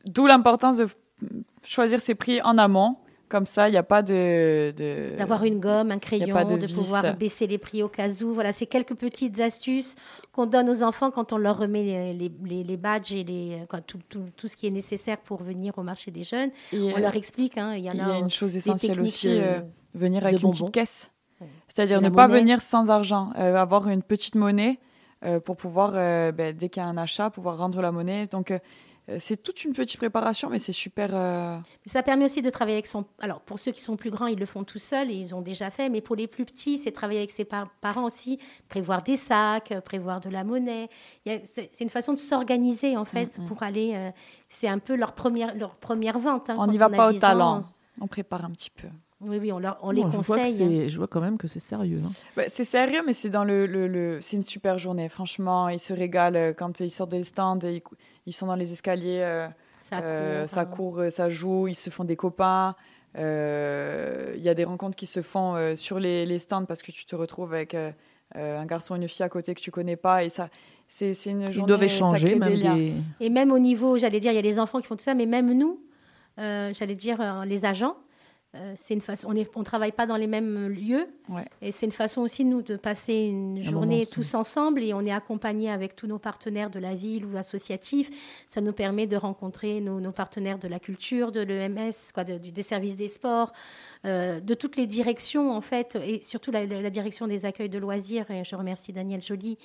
[0.07, 0.89] D'où l'importance de
[1.65, 2.97] choisir ses prix en amont.
[3.35, 4.73] Comme ça, il n'y a pas de.
[4.77, 8.33] de- d'avoir une gomme, un crayon, de, de pouvoir baisser les prix au cas où.
[8.33, 9.97] Voilà, c'est quelques petites astuces
[10.31, 13.65] qu'on donne aux enfants quand on leur remet les, les- les- les badges et les,
[13.69, 16.51] quoi, tout, tout- tout ce qui est nécessaire pour venir au marché des jeunes.
[16.73, 18.93] Et, On euh, leur explique, hein, il y en il y a, une chose essentielle
[18.93, 19.59] techniques aussi euh,
[19.97, 21.11] venir avec une petite caisse.
[21.41, 21.49] Ouais.
[21.67, 24.79] C'est-à-dire ne pas venir sans argent, euh, avoir une petite monnaie
[25.25, 28.29] euh, pour pouvoir, euh, ben, dès qu'il y a un achat, pouvoir rendre la monnaie.
[28.29, 28.59] Donc, euh, euh,
[29.19, 31.11] c'est toute une petite préparation, mais c'est super.
[31.13, 33.05] euh, Ça permet aussi de travailler avec son.
[33.19, 35.43] Alors, pour ceux qui sont plus grands, ils le font tout seuls et ils ont
[35.43, 35.91] déjà fait.
[35.91, 38.39] Mais pour les plus petits, c'est travailler avec ses par- parents aussi,
[38.69, 40.89] prévoir des sacs, euh, prévoir de la monnaie.
[41.29, 43.93] A- C'est une façon de s'organiser, en fait, pour aller.
[43.95, 44.11] euh,
[44.49, 46.49] c'est un peu leur première, leur première vente.
[46.51, 47.21] hein, on n'y va a pas au 10 ans.
[47.21, 47.65] talent.
[48.01, 48.89] On prépare un petit peu.
[49.21, 50.57] Oui, oui, on, leur- on les Bon, je vois que conseille.
[50.57, 52.01] c'est- Je vois quand même que c'est sérieux.
[52.05, 52.11] hein.
[52.37, 55.09] Bah, c'est sérieux, mais c'est dans le, le- le- c'est une super journée.
[55.09, 57.59] Franchement, ils se régalent euh, quand ils sortent des stands.
[57.63, 57.81] Ils,
[58.27, 59.21] ils sont dans les escaliers.
[59.23, 59.49] euh,
[59.81, 60.67] Ça euh, court, ça hein.
[60.67, 62.75] court, ça joue, ils se font des copains.
[63.17, 66.83] Euh, Il y a des rencontres qui se font euh, sur les, les stands parce
[66.83, 67.75] que tu te retrouves avec
[68.35, 70.49] un garçon, une fille à côté que tu connais pas et ça,
[70.89, 71.69] c'est une Ils journée.
[71.69, 72.75] doivent ça échanger même des liens.
[72.75, 72.95] des...
[73.21, 75.15] Et même au niveau, j'allais dire, il y a les enfants qui font tout ça,
[75.15, 75.81] mais même nous,
[76.41, 78.01] euh, j'allais dire, euh, les agents, euh,
[78.77, 81.07] c'est une façon, on ne travaille pas dans les mêmes lieux.
[81.63, 84.83] Et c'est une façon aussi, nous, de passer une journée tous ensemble.
[84.83, 88.11] Et on est accompagnés avec tous nos partenaires de la ville ou associatifs.
[88.49, 92.97] Ça nous permet de rencontrer nos, partenaires de la culture, de l'EMS, quoi, des services
[92.97, 93.53] des sports,
[94.05, 97.79] euh, de toutes les directions, en fait, et surtout la, la, direction des accueils de
[97.79, 98.31] loisirs.
[98.31, 99.59] Et je remercie Daniel Joly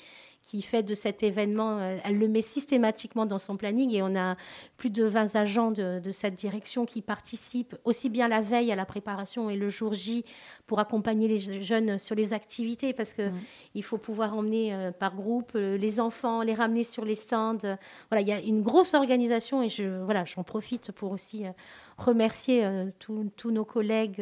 [0.43, 4.15] qui fait de cet événement, euh, elle le met systématiquement dans son planning et on
[4.15, 4.35] a
[4.77, 8.85] plus de 20 agents de, cette direction qui participent aussi bien la veille à la
[8.85, 10.25] préparation et le jour J
[10.65, 13.39] pour accompagner les jeunes sur les activités parce que mmh.
[13.75, 17.57] il faut pouvoir emmener euh, par groupe euh, les enfants, les ramener sur les stands.
[18.09, 21.45] Voilà, il y a une grosse organisation et je voilà, j'en profite pour aussi
[22.01, 22.67] remercier
[22.99, 24.21] tous nos collègues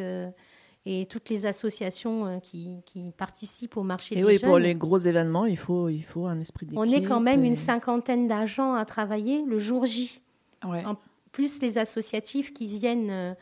[0.90, 5.44] et toutes les associations euh, qui, participent au marché et oui, pour les gros événements,
[5.44, 6.78] il faut, il faut un esprit d'équipe.
[6.78, 10.20] On est quand même une cinquantaine d'agents à travailler le jour J.
[10.62, 10.96] En
[11.30, 13.34] plus les associatifs qui viennent euh,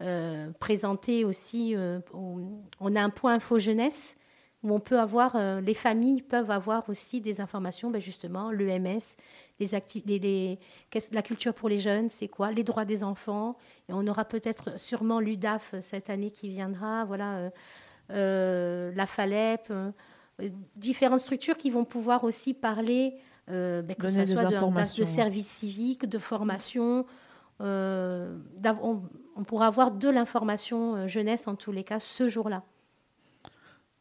[0.00, 1.74] euh, présenter aussi.
[2.14, 4.16] on a un point info jeunesse
[4.62, 9.00] où on peut avoir, les familles peuvent avoir aussi des informations, ben justement, l'EMS,
[10.06, 10.58] les, les,
[11.12, 13.56] la culture pour les jeunes, c'est quoi Les droits des enfants.
[13.88, 17.04] Et on aura peut-être sûrement l'UDAF cette année qui viendra.
[17.04, 17.50] Voilà, euh,
[18.10, 19.90] euh, la FALEP, euh,
[20.76, 23.14] différentes structures qui vont pouvoir aussi parler,
[23.48, 27.04] ben, que ce soit de, de, services civiques, de formation.
[27.60, 28.32] On,
[29.36, 32.64] on, pourra avoir de l'information jeunesse en tous les cas ce jour-là.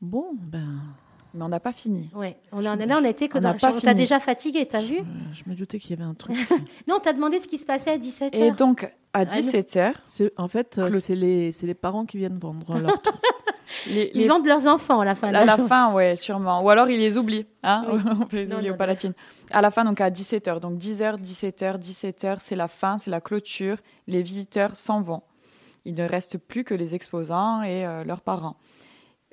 [0.01, 0.95] Bon, ben
[1.33, 2.09] mais on n'a pas fini.
[2.13, 3.53] Ouais, on en est là, on était que on dans.
[3.53, 4.99] T'as déjà fatigué, t'as vu
[5.31, 6.35] je, me doutais qu'il y avait un truc.
[6.89, 8.35] non, t'as demandé ce qui se passait à 17h.
[8.35, 9.93] Et donc, à 17h.
[10.35, 12.91] En fait, euh, c'est les, les, parents qui viennent vendre leur
[13.87, 15.33] les, ils vendent leurs enfants à la fin.
[15.33, 16.61] À la, fin, ouais, sûrement.
[16.63, 17.45] Ou alors ils les oublient.
[17.63, 17.85] Hein
[18.21, 19.13] on peut les oublier au Palatine.
[19.51, 20.59] À la fin, donc à 17h.
[20.59, 23.77] Donc 10h, 17h, 17h, c'est la fin, c'est la clôture.
[24.07, 25.21] Les visiteurs s'en vont.
[25.85, 28.57] Il ne reste plus que les exposants et euh, leurs parents.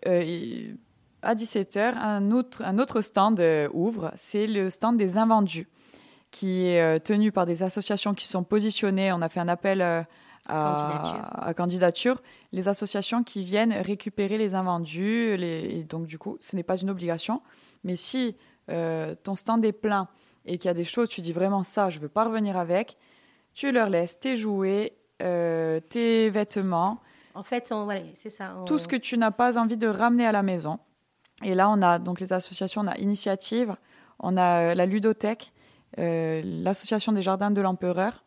[0.06, 0.74] Euh,
[1.22, 5.68] à 17h, un autre, un autre stand euh, ouvre, c'est le stand des invendus,
[6.30, 9.12] qui est euh, tenu par des associations qui sont positionnées.
[9.12, 10.06] On a fait un appel à,
[11.56, 12.22] candidature.
[12.52, 15.36] Les associations qui viennent récupérer les invendus.
[15.36, 17.42] Les, donc, du coup, ce n'est pas une obligation.
[17.82, 18.36] Mais si
[18.68, 20.08] ton stand est plein
[20.46, 22.56] et qu'il y a des choses, tu dis vraiment ça, je ne veux pas revenir
[22.56, 22.96] avec,
[23.52, 27.00] tu leur laisses tes jouets, tes vêtements.
[27.38, 27.72] En fait,
[28.14, 28.56] c'est ça.
[28.66, 30.80] Tout ce que tu n'as pas envie de ramener à la maison.
[31.44, 33.76] Et là, on a donc les associations, on a Initiative,
[34.18, 35.52] on a euh, la Ludothèque,
[36.00, 38.24] euh, l'Association des Jardins de l'Empereur.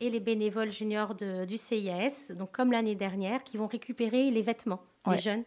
[0.00, 4.82] Et les bénévoles juniors du CIS, donc comme l'année dernière, qui vont récupérer les vêtements
[5.08, 5.44] des jeunes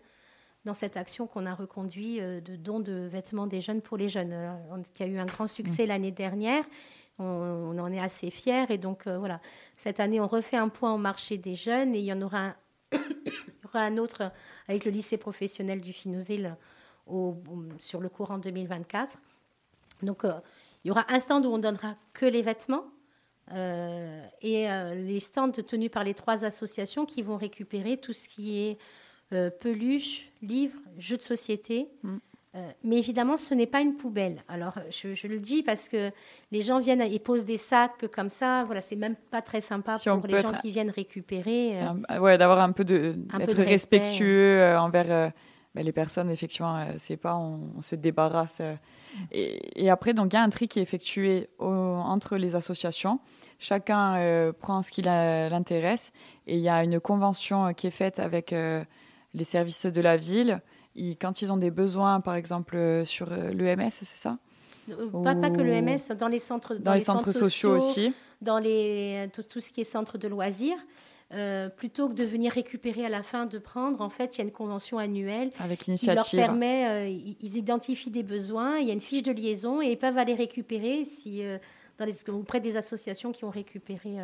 [0.66, 4.10] dans cette action qu'on a reconduit euh, de don de vêtements des jeunes pour les
[4.10, 4.36] jeunes,
[4.92, 5.90] qui a eu un grand succès mmh.
[5.90, 6.64] l'année dernière.
[7.20, 8.66] On, en est assez fiers.
[8.70, 9.40] Et donc, voilà,
[9.76, 12.40] cette année, on refait un point au marché des jeunes et il y en aura
[12.40, 12.56] un,
[12.93, 14.32] il y aura un autre
[14.67, 16.56] avec le lycée professionnel du Finousil
[17.80, 19.17] sur le courant 2024.
[20.04, 20.34] Donc, euh,
[20.84, 22.86] il y aura un stand où on donnera que les vêtements
[23.52, 28.28] euh, et euh, les stands tenus par les trois associations qui vont récupérer tout ce
[28.28, 28.78] qui est
[29.60, 31.89] peluche, livres, jeux de société.
[32.04, 32.17] Mm.
[32.84, 34.44] Mais évidemment, ce n'est pas une poubelle.
[34.48, 36.12] Alors, je, le dis parce que
[36.52, 38.64] les gens viennent et posent des sacs comme ça.
[38.64, 41.74] Voilà, c'est même pas très sympa pour les gens qui viennent récupérer.
[42.20, 45.32] ouais, d'avoir un peu de, d'être respectueux envers
[45.78, 48.62] ben, les personnes, effectivement, euh, c'est pas, on, se débarrasse.
[48.62, 48.74] Euh.
[49.32, 53.20] Et, après, donc, il y a un tri qui est effectué entre les associations.
[53.60, 56.14] Chacun euh, prend ce qui l'intéresse.
[56.48, 58.56] Et il y a une convention qui est faite avec
[59.34, 60.62] les services de la ville.
[61.20, 64.38] Quand ils ont des besoins, par exemple, sur l'EMS, c'est ça?
[65.24, 68.14] Pas, pas, que l'EMS, dans les centres, dans, les, centres, sociaux, aussi.
[68.42, 70.78] Dans les, tout, ce qui est centre de loisirs.
[71.34, 74.42] Euh, plutôt que de venir récupérer à la fin de prendre, en fait, il y
[74.42, 78.92] a une convention annuelle Avec qui leur permet, euh, ils identifient des besoins, il y
[78.92, 81.58] a une fiche de liaison et ils peuvent aller récupérer si, euh,
[81.98, 84.16] dans les, auprès des associations qui ont récupéré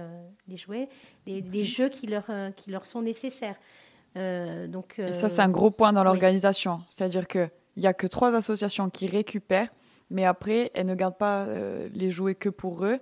[0.48, 0.88] les jouets,
[1.26, 3.58] des, jeux qui leur, qui leur sont nécessaires.
[4.16, 6.82] Donc, et ça, c'est un gros point dans l'organisation.
[6.90, 9.70] C'est-à-dire qu'il n'y a que trois associations qui récupèrent,
[10.10, 11.48] mais après, elles ne gardent pas
[11.94, 13.00] les jouets que pour eux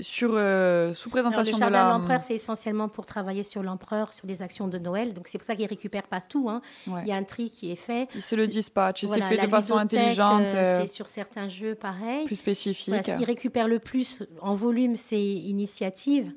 [0.00, 4.26] sur euh, sous présentation Alors, le de l'empereur, c'est essentiellement pour travailler sur l'empereur, sur
[4.26, 5.12] les actions de Noël.
[5.12, 6.48] Donc c'est pour ça qu'ils récupèrent pas tout.
[6.48, 6.62] Hein.
[6.86, 8.08] Il y a un tri qui est fait.
[8.14, 9.04] Ils se le dispatchent.
[9.06, 10.54] c'est fait de façon intelligente.
[10.54, 12.26] Euh, c'est sur certains jeux pareil.
[12.26, 12.94] Plus spécifique.
[13.04, 16.32] ce qui récupère le plus en volume, c'est Initiative.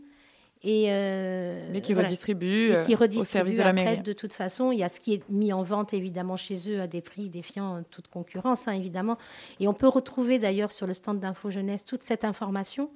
[0.68, 4.02] Et euh, Mais qui redistribue, qui redistribue au service de la mairie.
[4.02, 6.82] De toute façon, il y a ce qui est mis en vente évidemment chez eux
[6.82, 9.20] à des prix défiant toute concurrence, hein, évidemment.
[9.60, 12.90] Et on peut retrouver d'ailleurs sur le stand d'Info Jeunesse toute cette information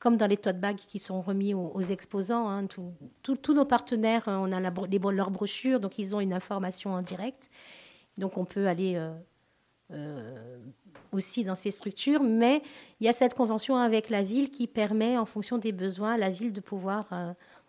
[0.00, 2.50] comme dans les tote bags qui sont remis aux, exposants.
[2.50, 2.66] Hein,
[3.22, 7.00] tous nos partenaires, on a la, les, leurs brochures, donc ils ont une information en
[7.00, 7.48] direct.
[8.18, 9.00] Donc on peut aller
[11.12, 12.62] aussi dans ces structures, mais
[13.00, 16.18] il y a cette convention avec la ville qui permet, en fonction des besoins, à
[16.18, 17.06] la ville de pouvoir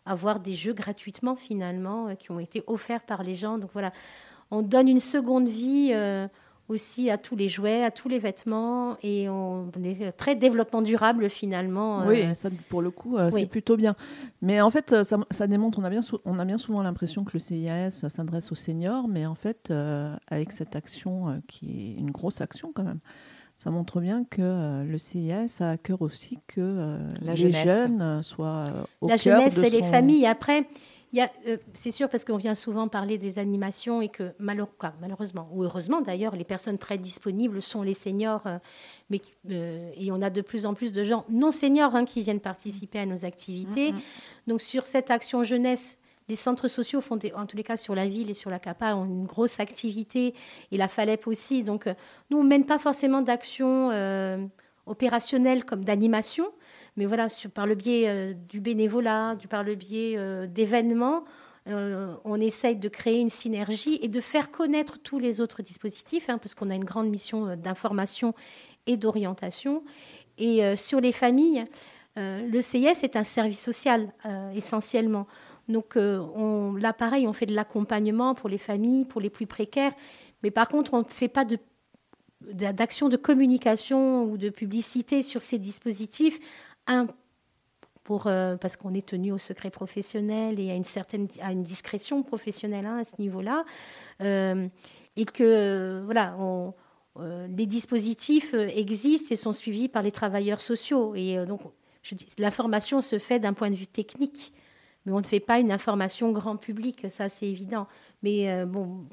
[0.06, 3.58] avoir des jeux gratuitement finalement euh, qui ont été offerts par les gens.
[3.58, 3.92] Donc voilà,
[4.52, 6.28] on donne une seconde vie euh,
[6.68, 11.30] aussi à tous les jouets, à tous les vêtements et on est très développement durable
[11.30, 12.02] finalement.
[12.02, 12.08] Euh.
[12.08, 13.96] Oui, ça pour le coup c'est plutôt bien.
[14.42, 17.40] Mais en fait ça, démontre, on a bien, on a bien souvent l'impression que le
[17.40, 19.72] CIS s'adresse aux seniors, mais en fait
[20.28, 23.00] avec cette action qui est une grosse action quand même
[23.58, 28.02] ça montre bien que euh, le CIS a à cœur aussi que euh, les jeunes
[28.02, 28.66] euh, soient
[29.02, 30.26] au La cœur jeunesse et les familles.
[30.26, 30.68] Après,
[31.74, 36.36] c'est sûr parce qu'on vient souvent parler des animations et que malheureusement, ou heureusement d'ailleurs,
[36.36, 38.44] les personnes très disponibles sont les seniors.
[39.10, 42.40] mais, et on a de plus en plus de gens non seniors hein, qui viennent
[42.40, 43.92] participer à nos activités.
[43.92, 44.02] Mm, mm.
[44.48, 45.98] Donc sur cette action jeunesse,
[46.28, 48.96] les centres sociaux font, en tous les cas sur la ville et sur la CAPA,
[48.96, 50.34] ont une grosse activité,
[50.72, 51.64] et la FALEP aussi.
[51.64, 51.94] Donc, euh,
[52.30, 54.38] nous, on ne mène pas forcément d'actions euh,
[54.86, 56.48] opérationnelles comme d'animation,
[56.98, 61.26] mais voilà, par le biais euh, du bénévolat, du, par le biais d'événements,
[61.68, 66.38] on essaye de créer une synergie et de faire connaître tous les autres dispositifs, hein,
[66.38, 68.36] parce qu'on a une grande mission d'information
[68.86, 69.84] et d'orientation.
[70.38, 71.66] Et sur les familles,
[72.16, 74.14] le CIS est un service social
[74.54, 75.26] essentiellement.
[75.68, 79.94] Donc euh, là, pareil, on fait de l'accompagnement pour les familles, pour les plus précaires.
[80.44, 81.46] Mais par contre, on ne fait pas
[82.42, 86.40] d'action de communication ou de publicité sur ces dispositifs.
[86.88, 87.08] Un,
[88.10, 92.22] euh, parce qu'on est tenu au secret professionnel et à une certaine à une discrétion
[92.22, 93.66] professionnelle hein, à ce niveau-là.
[94.22, 94.68] Euh,
[95.18, 96.36] et que, voilà,
[97.48, 101.16] les dispositifs existent et sont suivis par les travailleurs sociaux.
[101.16, 101.62] Et donc,
[102.04, 104.54] je dis, la formation se fait d'un point de vue technique
[105.06, 107.88] mais on ne fait pas une information grand public, ça c'est évident.
[108.24, 109.06] Mais euh, bon,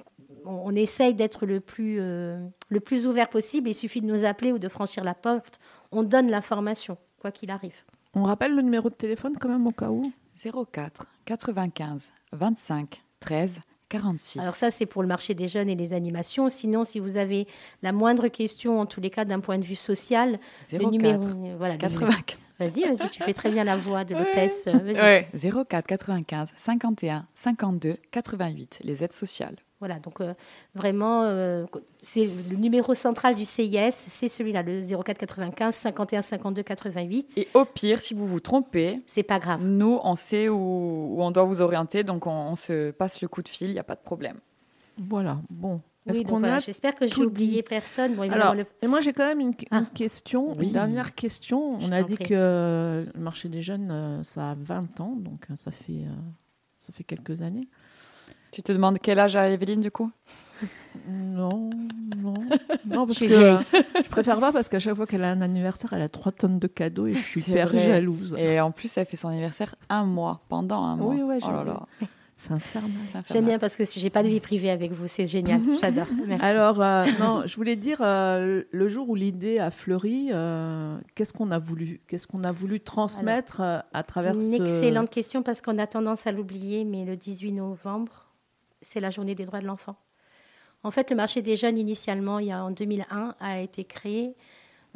[0.45, 2.39] on, essaye d'être le plus, euh,
[2.71, 3.69] le plus ouvert possible.
[3.69, 5.61] Il suffit de nous appeler ou de franchir la porte.
[5.91, 7.77] On donne l'information, quoi qu'il arrive.
[8.15, 13.61] On rappelle le numéro de téléphone quand même au cas où 04 95 25 13
[13.89, 14.41] 46.
[14.41, 16.49] Alors ça, c'est pour le marché des jeunes et les animations.
[16.49, 17.47] Sinon, si vous avez
[17.83, 21.57] la moindre question, en tous les cas d'un point de vue social, 04 le numéro,
[21.59, 22.39] voilà, 84.
[22.59, 24.67] Vas-y, vas-y, tu fais très bien la voix de l'hôtesse.
[24.67, 25.29] Ouais.
[25.69, 29.57] 04 95 51 52 88, les aides sociales.
[29.83, 30.33] Voilà, donc euh,
[30.77, 31.67] vraiment, euh,
[32.01, 37.39] c'est le numéro central du CIS, c'est celui-là, le 04 95 51 52 88.
[37.39, 39.61] Et au pire, si vous vous trompez, c'est pas grave.
[39.61, 43.49] Nous, on sait où, on doit vous orienter, donc on, se passe le coup de
[43.49, 44.37] fil, il n'y a pas de problème.
[44.99, 45.81] Voilà, bon.
[46.07, 46.25] Oui,
[46.65, 48.17] j'espère que j'ai oublié personne.
[48.31, 48.55] Alors,
[48.87, 49.83] moi j'ai quand même une, ah.
[49.93, 51.75] question, une dernière question.
[51.81, 55.73] On a dit que le marché des jeunes, euh, ça a 20 ans, donc ça
[55.73, 56.05] fait,
[56.79, 57.67] ça fait quelques années.
[58.53, 60.11] Tu te demandes quel âge a Evelyne du coup?
[61.09, 61.71] Non,
[62.19, 62.35] non,
[62.85, 66.03] non parce que je préfère pas parce qu'à chaque fois qu'elle a un anniversaire, elle
[66.03, 68.37] a 3 tonnes de cadeaux et je suis hyper jalouse.
[68.39, 71.15] Et en plus, elle fait son anniversaire un mois, pendant un mois.
[71.15, 72.91] Oui, ouais, oh C'est infernal.
[73.33, 76.09] J'aime bien parce que j'ai pas de vie privée avec vous, c'est génial, j'adore.
[76.27, 76.45] Merci.
[76.45, 81.33] Alors, euh, non, je voulais dire, euh, le jour où l'idée a fleuri, euh, qu'est-ce
[81.33, 84.63] qu'on a voulu, qu'est-ce qu'on a voulu transmettre à travers Une ce...
[84.63, 88.22] excellente question parce qu'on a tendance à l'oublier, mais le 18 novembre,
[88.83, 89.97] c'est la journée des droits de l'enfant.
[90.85, 94.35] En fait, le marché des jeunes, initialement, il y a, en 2001, a été créé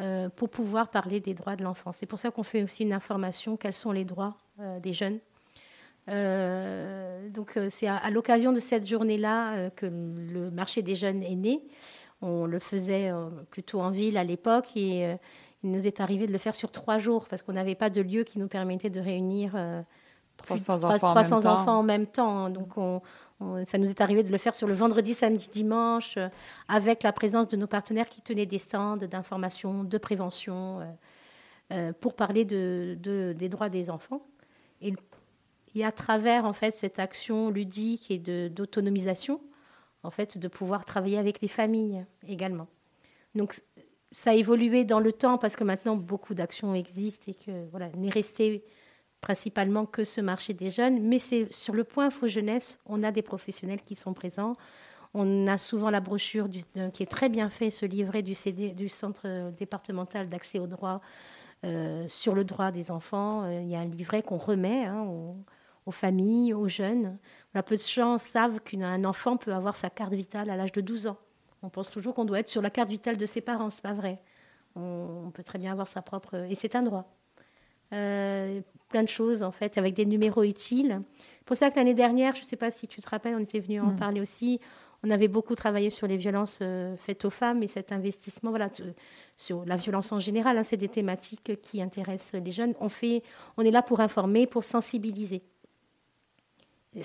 [0.00, 1.92] euh, pour pouvoir parler des droits de l'enfant.
[1.92, 5.20] C'est pour ça qu'on fait aussi une information, quels sont les droits euh, des jeunes.
[6.08, 11.62] Euh, donc c'est à, l'occasion de cette journée-là que le marché des jeunes est né.
[12.20, 13.10] On le faisait
[13.50, 15.16] plutôt en ville à l'époque et
[15.64, 18.00] il nous est arrivé de le faire sur trois jours parce qu'on n'avait pas de
[18.00, 19.56] lieu qui nous permettait de réunir
[20.36, 22.50] 300, enfants, en même enfants en même temps.
[22.50, 23.00] Donc on,
[23.66, 26.28] ça nous est arrivé de le faire sur le vendredi, samedi, dimanche, euh,
[26.68, 30.84] avec la présence de nos partenaires qui tenaient des stands d'information, de prévention, euh,
[31.72, 32.96] euh, pour parler de,
[33.36, 34.22] des droits des enfants.
[34.80, 34.94] Et,
[35.74, 38.18] et, à travers en fait cette action ludique et
[38.48, 39.40] d'autonomisation,
[40.02, 42.68] en fait, de pouvoir travailler avec les familles également.
[43.34, 43.60] Donc
[44.12, 47.90] ça a évolué dans le temps parce que maintenant beaucoup d'actions existent et que voilà,
[47.90, 48.64] n'est resté
[49.26, 53.10] principalement que ce marché des jeunes, mais c'est sur le point Faux Jeunesse, on a
[53.10, 54.54] des professionnels qui sont présents.
[55.14, 58.70] On a souvent la brochure euh, qui est très bien fait, ce livret du, CD,
[58.70, 61.00] du Centre départemental d'accès au droit
[61.64, 63.42] euh, sur le droit des enfants.
[63.42, 65.04] Euh, il y a un livret qu'on remet hein,
[65.86, 67.18] aux, familles, aux jeunes.
[67.66, 71.08] Peu de gens savent qu'un enfant peut avoir sa carte vitale à l'âge de 12
[71.08, 71.18] ans.
[71.64, 73.92] On pense toujours qu'on doit être sur la carte vitale de ses parents, c'est pas
[73.92, 74.22] vrai.
[74.76, 76.46] On peut très bien avoir sa propre...
[76.48, 77.10] Et c'est un droit.
[78.88, 81.02] Plein de choses en fait, avec des numéros utiles.
[81.18, 83.40] C'est pour ça que l'année dernière, je ne sais pas si tu te rappelles, on
[83.40, 83.96] était venu en mm.
[83.96, 84.60] parler aussi.
[85.02, 86.60] On avait beaucoup travaillé sur les violences
[86.98, 88.70] faites aux femmes et cet investissement, voilà,
[89.36, 90.58] sur la violence en général.
[90.58, 92.74] Hein, c'est des thématiques qui intéressent les jeunes.
[92.80, 93.22] On, fait,
[93.56, 95.42] on est là pour informer, pour sensibiliser.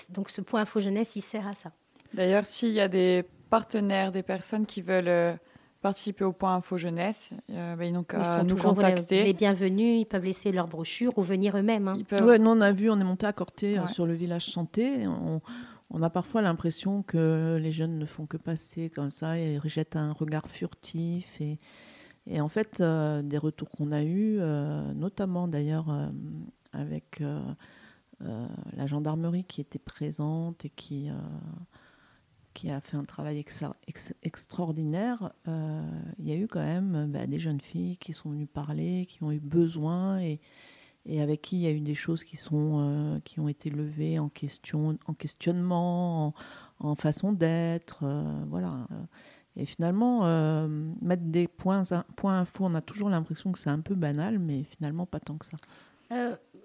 [0.09, 1.71] Donc ce point Info Jeunesse, il sert à ça.
[2.13, 5.33] D'ailleurs, s'il y a des partenaires, des personnes qui veulent euh,
[5.81, 9.23] participer au point Info Jeunesse, euh, ben, ils n'ont qu'à nous contacter.
[9.23, 11.87] Les bienvenus, ils peuvent laisser leur brochure ou venir eux-mêmes.
[11.87, 11.97] Hein.
[12.11, 15.07] nous on a vu, on est monté à Corté euh, sur le village santé.
[15.07, 15.41] On,
[15.89, 19.95] on a parfois l'impression que les jeunes ne font que passer comme ça et rejettent
[19.95, 21.41] un regard furtif.
[21.41, 21.59] Et,
[22.27, 24.39] et en fait, des retours qu'on a eus,
[24.95, 25.87] notamment d'ailleurs
[26.71, 27.21] avec
[28.25, 31.13] euh, la gendarmerie qui était présente et qui, euh,
[32.61, 33.43] qui a fait un travail
[34.21, 35.81] extraordinaire, euh,
[36.19, 39.23] il y a eu quand même bah, des jeunes filles qui sont venues parler, qui
[39.23, 40.39] ont eu besoin et,
[41.07, 44.19] et avec qui il y a eu des choses qui, sont, qui ont été levées
[44.19, 46.35] en, question, en questionnement,
[46.77, 48.05] en, façon d'être.
[48.47, 48.87] voilà.
[49.55, 50.21] Et finalement,
[51.01, 51.81] mettre des points,
[52.15, 55.37] points info, on a toujours l'impression que c'est un peu banal, mais finalement pas tant
[55.37, 55.57] que ça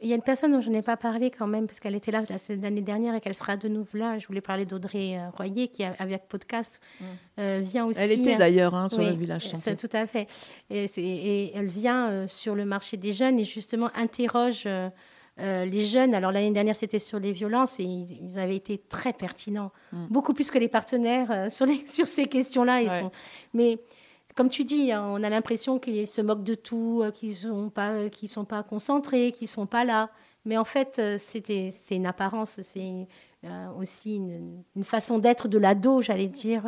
[0.03, 2.11] il y a une personne dont je n'ai pas parlé quand même, parce qu'elle était
[2.11, 4.19] là l'année dernière et qu'elle sera de nouveau là.
[4.19, 7.05] Je voulais parler d'Audrey euh, Royer, qui, avec podcast, mm.
[7.39, 8.01] euh, vient aussi.
[8.01, 9.77] Elle était d'ailleurs hein, sur le village santé.
[9.77, 10.29] Tout à fait.
[10.71, 14.69] Et, elle vient euh, sur le marché des jeunes et justement interroge
[15.39, 16.15] les jeunes.
[16.15, 20.07] Alors l'année dernière, c'était sur les violences et ils, avaient été très pertinents, mm.
[20.09, 22.83] beaucoup plus que les partenaires sur, les, sur ces questions-là.
[22.83, 23.11] Ils sont...
[23.55, 23.79] Mais
[24.37, 27.35] comme tu dis, hein, on a l'impression qu'ils se moquent de tout, euh, qu'ils ne
[27.35, 30.11] sont, pas, euh, sont pas concentrés, qu'ils ne sont pas là.
[30.45, 33.09] Mais en fait, euh, c'est une apparence, c'est
[33.79, 36.63] aussi une, façon d'être de l'ado, j'allais dire.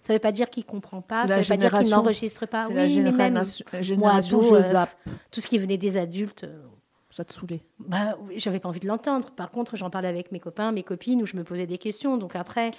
[0.00, 1.88] Ça ne veut pas dire qu'il ne comprend pas, ça ne veut pas dire qu'il
[1.88, 2.68] n'enregistre pas.
[2.68, 3.42] Oui, la mais même
[3.96, 4.40] moi, ado,
[5.30, 6.46] tout ce qui venait des adultes,
[7.16, 9.30] ça te saoulait bah, J'avais pas envie de l'entendre.
[9.30, 12.18] Par contre, j'en parlais avec mes copains, mes copines, où je me posais des questions.
[12.18, 12.72] Donc après,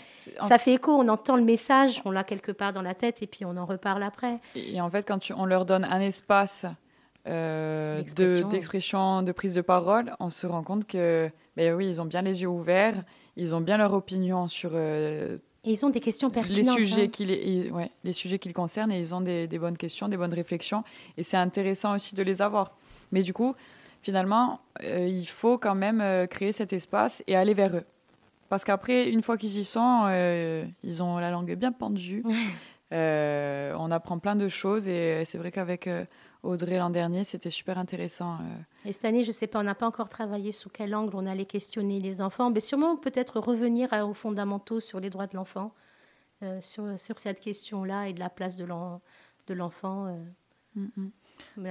[0.47, 3.27] ça fait écho, on entend le message, on l'a quelque part dans la tête, et
[3.27, 4.39] puis on en reparle après.
[4.55, 6.67] Et en fait, quand on leur donne un espace
[7.27, 12.05] euh, d'expression, de, prise de parole, on se rend compte que, ben oui, ils ont
[12.05, 13.03] bien les yeux ouverts,
[13.37, 14.69] ils ont bien leur opinion sur...
[14.75, 16.77] Euh, et ils ont des questions pertinentes.
[16.77, 17.07] Les sujets, hein.
[17.07, 20.07] qui les, ouais, les sujets qui les concernent, et ils ont des, des bonnes questions,
[20.07, 20.83] des bonnes réflexions.
[21.17, 22.77] Et c'est intéressant aussi de les avoir.
[23.11, 23.55] Mais du coup,
[24.01, 27.85] finalement, euh, il faut quand même euh, créer cet espace et aller vers eux.
[28.49, 32.23] Parce qu'après, une fois qu'ils y sont, euh, ils ont la langue bien pendue.
[32.91, 35.89] on apprend plein de choses et c'est vrai qu'avec
[36.43, 38.37] Audrey l'an dernier, c'était super intéressant.
[38.85, 41.13] Et cette année, je ne sais pas, on n'a pas encore travaillé sous quel angle
[41.17, 45.35] on allait questionner les enfants, mais sûrement peut-être revenir aux fondamentaux sur les droits de
[45.35, 45.73] l'enfant,
[46.61, 50.17] sur, sur, cette question-là et de la place de l'enfant.
[50.77, 51.09] Mm,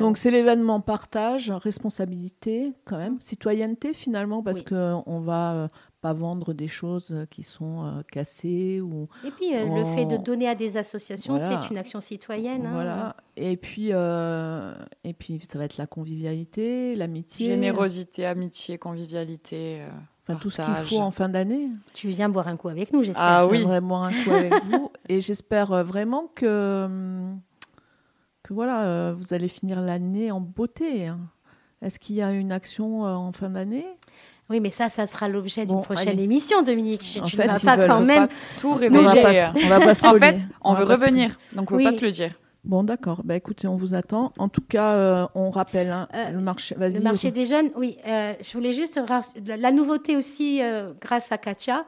[0.00, 5.68] Donc c'est l'événement partage, responsabilité quand même, citoyenneté finalement, parce qu'on on va euh,
[6.00, 9.08] pas vendre des choses qui sont euh, cassées ou.
[9.24, 12.66] Et puis euh, le fait de donner à des associations, c'est une action citoyenne.
[12.66, 12.72] Hein.
[12.72, 13.16] Voilà.
[13.36, 17.46] Et puis et puis ça va être la convivialité, l'amitié.
[17.46, 19.82] Générosité, amitié, convivialité.
[20.28, 21.68] Enfin, tout ce qu'il faut en fin d'année.
[21.94, 23.22] Tu viens boire un coup avec nous, j'espère.
[23.24, 23.58] Ah oui.
[23.58, 24.90] J'aimerais boire un coup avec vous.
[25.08, 26.88] Et j'espère vraiment que
[28.50, 31.06] hum, voilà, euh, vous allez finir l'année en beauté.
[31.06, 31.18] Hein.
[31.82, 33.86] Est-ce qu'il y a une action euh, en fin d'année?
[34.48, 37.00] Oui, mais ça, ça sera l'objet d'une prochaine émission, Dominique.
[37.00, 38.28] Tu, ne vas pas quand même
[38.60, 38.98] tout révéler.
[39.00, 42.12] On va pas, en fait, on, veut revenir, donc on ne peut pas te le
[42.12, 42.30] dire.
[42.62, 43.22] Bon, d'accord.
[43.24, 44.32] Bah, écoutez, on vous attend.
[44.38, 46.76] En tout cas, euh, on rappelle hein, le marché.
[46.78, 47.98] Le marché des jeunes, oui.
[48.06, 49.00] je voulais juste
[49.44, 50.60] la nouveauté aussi,
[51.00, 51.84] grâce à Katia,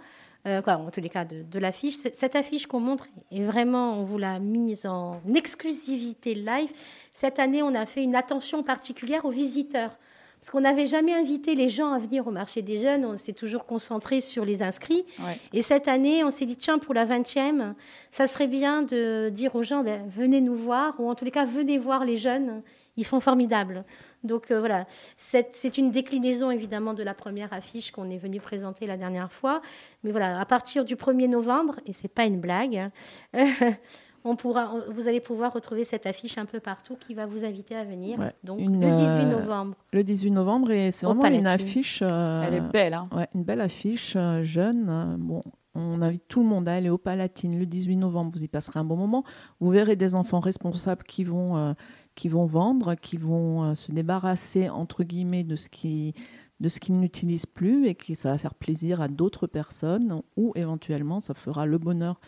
[0.46, 1.96] euh, quoi, en tous les cas de, l'affiche.
[1.96, 6.70] Cette affiche qu'on montre est vraiment, on vous l'a mise en exclusivité live.
[7.12, 9.98] Cette année, on a fait une attention particulière aux visiteurs.
[10.40, 13.32] Parce qu'on n'avait jamais invité les gens à venir au marché des jeunes, on s'est
[13.32, 15.04] toujours concentré sur les inscrits.
[15.52, 17.74] Et cette année, on s'est dit, tiens, pour la 20e,
[18.12, 21.32] ça serait bien de dire aux gens, ben, venez nous voir, ou en tous les
[21.32, 22.62] cas, venez voir les jeunes,
[22.98, 23.84] ils sont formidables.
[24.24, 24.86] Donc euh, voilà,
[25.16, 29.62] c'est une déclinaison évidemment de la première affiche qu'on est venu présenter la dernière fois.
[30.02, 32.90] Mais voilà, à partir du 1er novembre, et c'est pas une blague,
[33.32, 33.46] hein,
[34.24, 37.76] on pourra, vous allez pouvoir retrouver cette affiche un peu partout qui va vous inviter
[37.76, 38.18] à venir.
[38.42, 39.76] Donc le 18 euh, novembre.
[39.92, 42.00] Le 18 novembre, et c'est vraiment une affiche.
[42.02, 42.94] Euh, Elle est belle.
[42.94, 43.08] Hein.
[43.32, 45.16] une belle affiche jeune.
[45.20, 45.40] bon,
[45.78, 48.30] on invite tout le monde à aller au Palatine le 18 novembre.
[48.34, 49.24] Vous y passerez un bon moment.
[49.60, 51.74] Vous verrez des enfants responsables qui vont,
[52.18, 56.14] qui vont vendre, qui vont euh, se débarrasser entre guillemets de ce qui
[56.58, 60.52] de ce qu'ils n'utilisent plus et que ça va faire plaisir à d'autres personnes ou
[60.56, 62.20] éventuellement ça fera le bonheur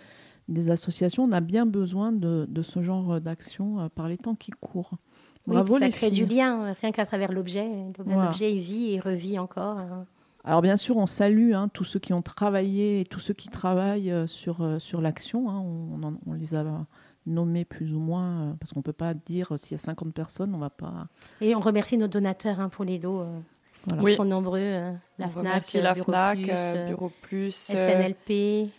[0.46, 1.24] des associations.
[1.24, 4.92] On a bien besoin de, ce genre d'action euh, par les temps qui courent.
[5.48, 7.66] Bravo ça crée du lien, rien qu'à travers l'objet.
[7.98, 9.78] L'objet, vit et revit encore.
[9.78, 10.06] Hein.
[10.44, 13.48] Alors bien sûr, on salue hein, tous ceux qui ont travaillé et tous ceux qui
[13.48, 15.50] travaillent euh, sur, euh, sur l'action.
[15.50, 15.58] Hein.
[15.58, 16.64] On, on, les a
[17.26, 20.14] nommés plus ou moins, euh, parce qu'on ne peut pas dire s'il y a 50
[20.14, 21.08] personnes, on va pas...
[21.42, 23.26] Et on remercie nos donateurs hein, pour les lots.
[24.00, 24.92] Ils sont nombreux.
[25.18, 28.70] la FNAC, la Bureau FNAC, Plus, Bureau Plus SNLP.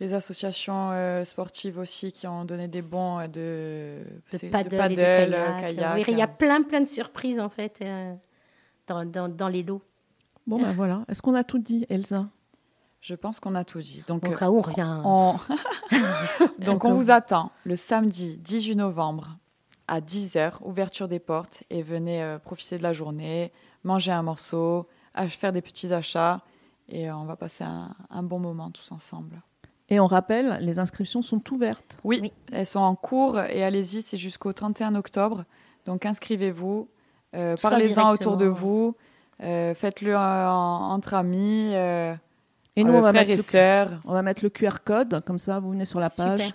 [0.00, 0.90] Les associations
[1.24, 3.98] sportives aussi qui ont donné des bons de,
[4.32, 6.08] de paddle, de kayak.
[6.08, 7.82] il y a plein, plein de surprises en fait
[8.88, 9.82] dans, dans, dans les lots.
[10.46, 11.04] Bon, ben voilà.
[11.08, 12.28] Est-ce qu'on a tout dit, Elsa?
[13.00, 14.02] Je pense qu'on a tout dit.
[14.06, 15.02] Donc, Au on revient.
[16.58, 19.36] Donc, on vous attend le samedi 18 novembre
[19.88, 24.88] à 10h, ouverture des portes, et venez euh, profiter de la journée, manger un morceau,
[25.28, 26.40] faire des petits achats,
[26.88, 29.42] et euh, on va passer un, bon moment tous ensemble.
[29.90, 31.98] Et on rappelle, les inscriptions sont ouvertes.
[32.04, 35.44] Oui, elles sont en cours, et allez-y, c'est jusqu'au 31 octobre.
[35.84, 36.88] Donc inscrivez-vous,
[37.34, 38.96] euh, parlez-en autour de vous.
[39.42, 41.70] Euh, faites-le entre amis.
[41.72, 42.14] Euh,
[42.76, 44.00] et nous, on va frères et sœurs.
[44.04, 46.54] On va mettre le QR code, comme ça, vous venez sur la page.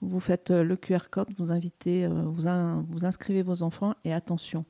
[0.00, 4.64] Vous faites euh, le QR code, vous invitez, vous, vous inscrivez vos enfants et attention,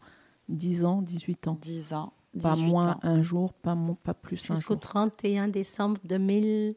[0.51, 1.59] 10 ans, 18 ans.
[1.59, 2.13] 10 ans.
[2.43, 4.57] pas moins un jour, pas, pas plus un jour.
[4.57, 6.75] Jusqu'au 31 décembre 2000,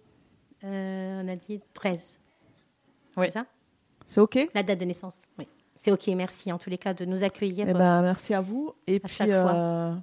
[0.64, 2.20] on a dit 13.
[3.18, 3.26] Oui.
[3.26, 3.46] C'est ça?
[4.08, 4.50] C'est OK?
[4.54, 5.48] La date de naissance, oui.
[5.76, 7.68] C'est OK, merci en tous les cas de nous accueillir.
[7.68, 8.74] Eh ben, merci à vous.
[8.88, 9.98] Et à chaque fois.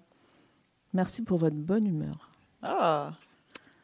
[0.92, 2.28] Merci pour votre bonne humeur.
[2.62, 3.12] Ah,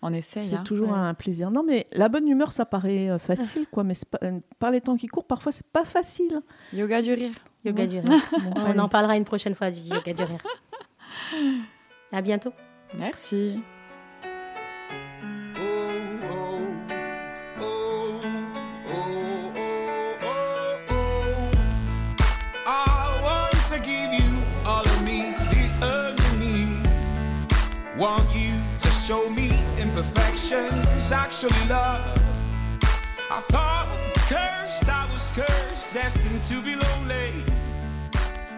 [0.03, 0.47] on essaye.
[0.47, 0.63] C'est hein.
[0.65, 1.51] toujours un plaisir.
[1.51, 3.83] Non, mais la bonne humeur, ça paraît euh, facile, quoi.
[3.83, 6.41] Mais euh, par les temps qui courent, parfois, c'est pas facile.
[6.73, 7.35] Yoga du rire.
[7.65, 8.23] Yoga du rire.
[8.57, 10.43] on en parlera une prochaine fois du yoga du rire.
[12.13, 12.53] À bientôt.
[12.99, 13.61] Merci.
[27.99, 32.17] Want you to show me imperfections, actually love.
[33.29, 33.89] I thought
[34.29, 37.43] cursed, I was cursed, destined to be lonely.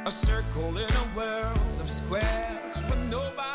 [0.04, 3.49] A circle in a world of squares where nobody.